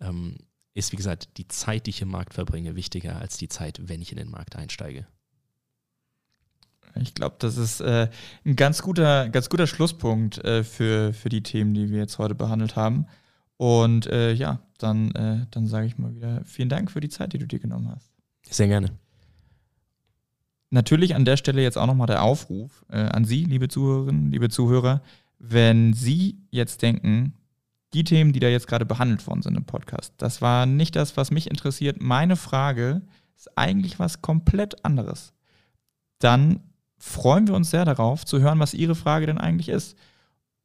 ähm, 0.00 0.36
ist, 0.74 0.92
wie 0.92 0.96
gesagt, 0.96 1.38
die 1.38 1.48
Zeit, 1.48 1.86
die 1.86 1.90
ich 1.90 2.02
im 2.02 2.08
Markt 2.08 2.34
verbringe, 2.34 2.76
wichtiger 2.76 3.16
als 3.16 3.38
die 3.38 3.48
Zeit, 3.48 3.80
wenn 3.88 4.02
ich 4.02 4.12
in 4.12 4.18
den 4.18 4.30
Markt 4.30 4.56
einsteige. 4.56 5.06
Ich 7.02 7.14
glaube, 7.14 7.36
das 7.38 7.56
ist 7.56 7.80
äh, 7.80 8.08
ein 8.44 8.56
ganz 8.56 8.82
guter, 8.82 9.28
ganz 9.28 9.48
guter 9.48 9.66
Schlusspunkt 9.66 10.38
äh, 10.38 10.64
für, 10.64 11.12
für 11.12 11.28
die 11.28 11.42
Themen, 11.42 11.74
die 11.74 11.90
wir 11.90 11.98
jetzt 11.98 12.18
heute 12.18 12.34
behandelt 12.34 12.76
haben. 12.76 13.06
Und 13.58 14.06
äh, 14.06 14.32
ja, 14.32 14.60
dann, 14.78 15.10
äh, 15.12 15.46
dann 15.50 15.66
sage 15.66 15.86
ich 15.86 15.98
mal 15.98 16.14
wieder 16.14 16.42
vielen 16.44 16.68
Dank 16.68 16.90
für 16.90 17.00
die 17.00 17.08
Zeit, 17.08 17.32
die 17.32 17.38
du 17.38 17.46
dir 17.46 17.58
genommen 17.58 17.90
hast. 17.94 18.15
Sehr 18.50 18.68
gerne. 18.68 18.90
Natürlich 20.70 21.14
an 21.14 21.24
der 21.24 21.36
Stelle 21.36 21.62
jetzt 21.62 21.78
auch 21.78 21.86
nochmal 21.86 22.06
der 22.06 22.22
Aufruf 22.22 22.84
äh, 22.90 22.98
an 22.98 23.24
Sie, 23.24 23.44
liebe 23.44 23.68
Zuhörerinnen, 23.68 24.30
liebe 24.30 24.48
Zuhörer, 24.48 25.00
wenn 25.38 25.92
Sie 25.92 26.38
jetzt 26.50 26.82
denken, 26.82 27.34
die 27.92 28.04
Themen, 28.04 28.32
die 28.32 28.40
da 28.40 28.48
jetzt 28.48 28.66
gerade 28.66 28.84
behandelt 28.84 29.26
worden 29.26 29.42
sind 29.42 29.56
im 29.56 29.64
Podcast, 29.64 30.12
das 30.18 30.42
war 30.42 30.66
nicht 30.66 30.96
das, 30.96 31.16
was 31.16 31.30
mich 31.30 31.48
interessiert. 31.48 32.00
Meine 32.02 32.36
Frage 32.36 33.02
ist 33.36 33.56
eigentlich 33.56 33.98
was 33.98 34.22
komplett 34.22 34.84
anderes. 34.84 35.32
Dann 36.18 36.60
freuen 36.98 37.46
wir 37.46 37.54
uns 37.54 37.70
sehr 37.70 37.84
darauf, 37.84 38.24
zu 38.24 38.40
hören, 38.40 38.58
was 38.58 38.74
Ihre 38.74 38.94
Frage 38.94 39.26
denn 39.26 39.38
eigentlich 39.38 39.68
ist. 39.68 39.96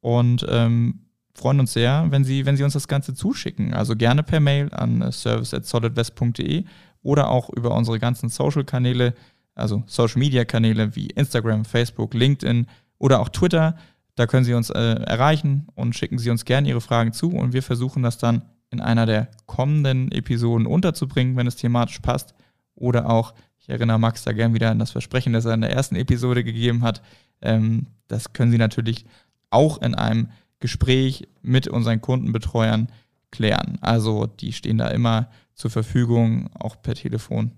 Und 0.00 0.44
ähm, 0.48 1.06
freuen 1.34 1.60
uns 1.60 1.72
sehr, 1.72 2.06
wenn 2.10 2.24
Sie, 2.24 2.44
wenn 2.44 2.56
Sie 2.56 2.64
uns 2.64 2.72
das 2.72 2.88
Ganze 2.88 3.14
zuschicken. 3.14 3.72
Also 3.72 3.94
gerne 3.94 4.22
per 4.22 4.40
Mail 4.40 4.72
an 4.72 5.12
service.solidwest.de 5.12 6.64
oder 7.02 7.30
auch 7.30 7.50
über 7.50 7.74
unsere 7.74 7.98
ganzen 7.98 8.28
Social-Kanäle, 8.28 9.14
also 9.54 9.82
Social-Media-Kanäle 9.86 10.96
wie 10.96 11.06
Instagram, 11.08 11.64
Facebook, 11.64 12.14
LinkedIn 12.14 12.66
oder 12.98 13.20
auch 13.20 13.28
Twitter. 13.28 13.76
Da 14.14 14.26
können 14.26 14.44
Sie 14.44 14.54
uns 14.54 14.70
äh, 14.70 14.78
erreichen 14.78 15.66
und 15.74 15.96
schicken 15.96 16.18
Sie 16.18 16.30
uns 16.30 16.44
gerne 16.44 16.68
Ihre 16.68 16.80
Fragen 16.80 17.12
zu 17.12 17.30
und 17.30 17.52
wir 17.52 17.62
versuchen 17.62 18.02
das 18.02 18.18
dann 18.18 18.42
in 18.70 18.80
einer 18.80 19.06
der 19.06 19.28
kommenden 19.46 20.10
Episoden 20.12 20.66
unterzubringen, 20.66 21.36
wenn 21.36 21.46
es 21.46 21.56
thematisch 21.56 22.00
passt. 22.00 22.34
Oder 22.74 23.10
auch, 23.10 23.34
ich 23.58 23.68
erinnere 23.68 23.98
Max 23.98 24.24
da 24.24 24.32
gern 24.32 24.54
wieder 24.54 24.70
an 24.70 24.78
das 24.78 24.90
Versprechen, 24.90 25.32
das 25.32 25.44
er 25.44 25.54
in 25.54 25.60
der 25.60 25.72
ersten 25.72 25.94
Episode 25.94 26.42
gegeben 26.42 26.82
hat. 26.82 27.02
Ähm, 27.42 27.86
das 28.08 28.32
können 28.32 28.50
Sie 28.50 28.58
natürlich 28.58 29.04
auch 29.50 29.80
in 29.82 29.94
einem 29.94 30.30
Gespräch 30.58 31.28
mit 31.42 31.68
unseren 31.68 32.00
Kundenbetreuern 32.00 32.88
klären. 33.30 33.78
Also 33.80 34.26
die 34.26 34.52
stehen 34.52 34.78
da 34.78 34.88
immer 34.88 35.28
zur 35.54 35.70
Verfügung, 35.70 36.50
auch 36.54 36.80
per 36.80 36.94
Telefon, 36.94 37.52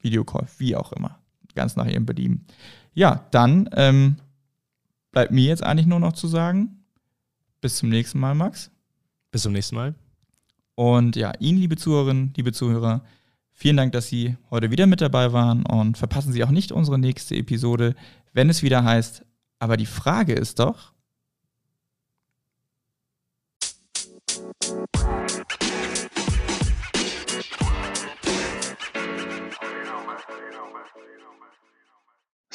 Videocall, 0.00 0.46
wie 0.58 0.76
auch 0.76 0.92
immer. 0.92 1.18
Ganz 1.54 1.76
nach 1.76 1.86
ihrem 1.86 2.06
Belieben. 2.06 2.46
Ja, 2.94 3.26
dann 3.30 3.68
ähm, 3.74 4.16
bleibt 5.12 5.32
mir 5.32 5.44
jetzt 5.44 5.62
eigentlich 5.62 5.86
nur 5.86 6.00
noch 6.00 6.12
zu 6.12 6.26
sagen, 6.26 6.84
bis 7.60 7.76
zum 7.76 7.88
nächsten 7.88 8.18
Mal, 8.18 8.34
Max. 8.34 8.70
Bis 9.30 9.42
zum 9.42 9.52
nächsten 9.52 9.76
Mal. 9.76 9.94
Und 10.74 11.16
ja, 11.16 11.32
Ihnen, 11.38 11.58
liebe 11.58 11.76
Zuhörerinnen, 11.76 12.32
liebe 12.36 12.52
Zuhörer, 12.52 13.02
vielen 13.52 13.76
Dank, 13.76 13.92
dass 13.92 14.08
Sie 14.08 14.36
heute 14.50 14.70
wieder 14.70 14.86
mit 14.86 15.00
dabei 15.00 15.32
waren 15.32 15.64
und 15.64 15.96
verpassen 15.96 16.32
Sie 16.32 16.42
auch 16.42 16.50
nicht 16.50 16.72
unsere 16.72 16.98
nächste 16.98 17.36
Episode, 17.36 17.94
wenn 18.32 18.50
es 18.50 18.62
wieder 18.62 18.82
heißt, 18.82 19.24
aber 19.60 19.76
die 19.76 19.86
Frage 19.86 20.34
ist 20.34 20.58
doch, 20.58 20.93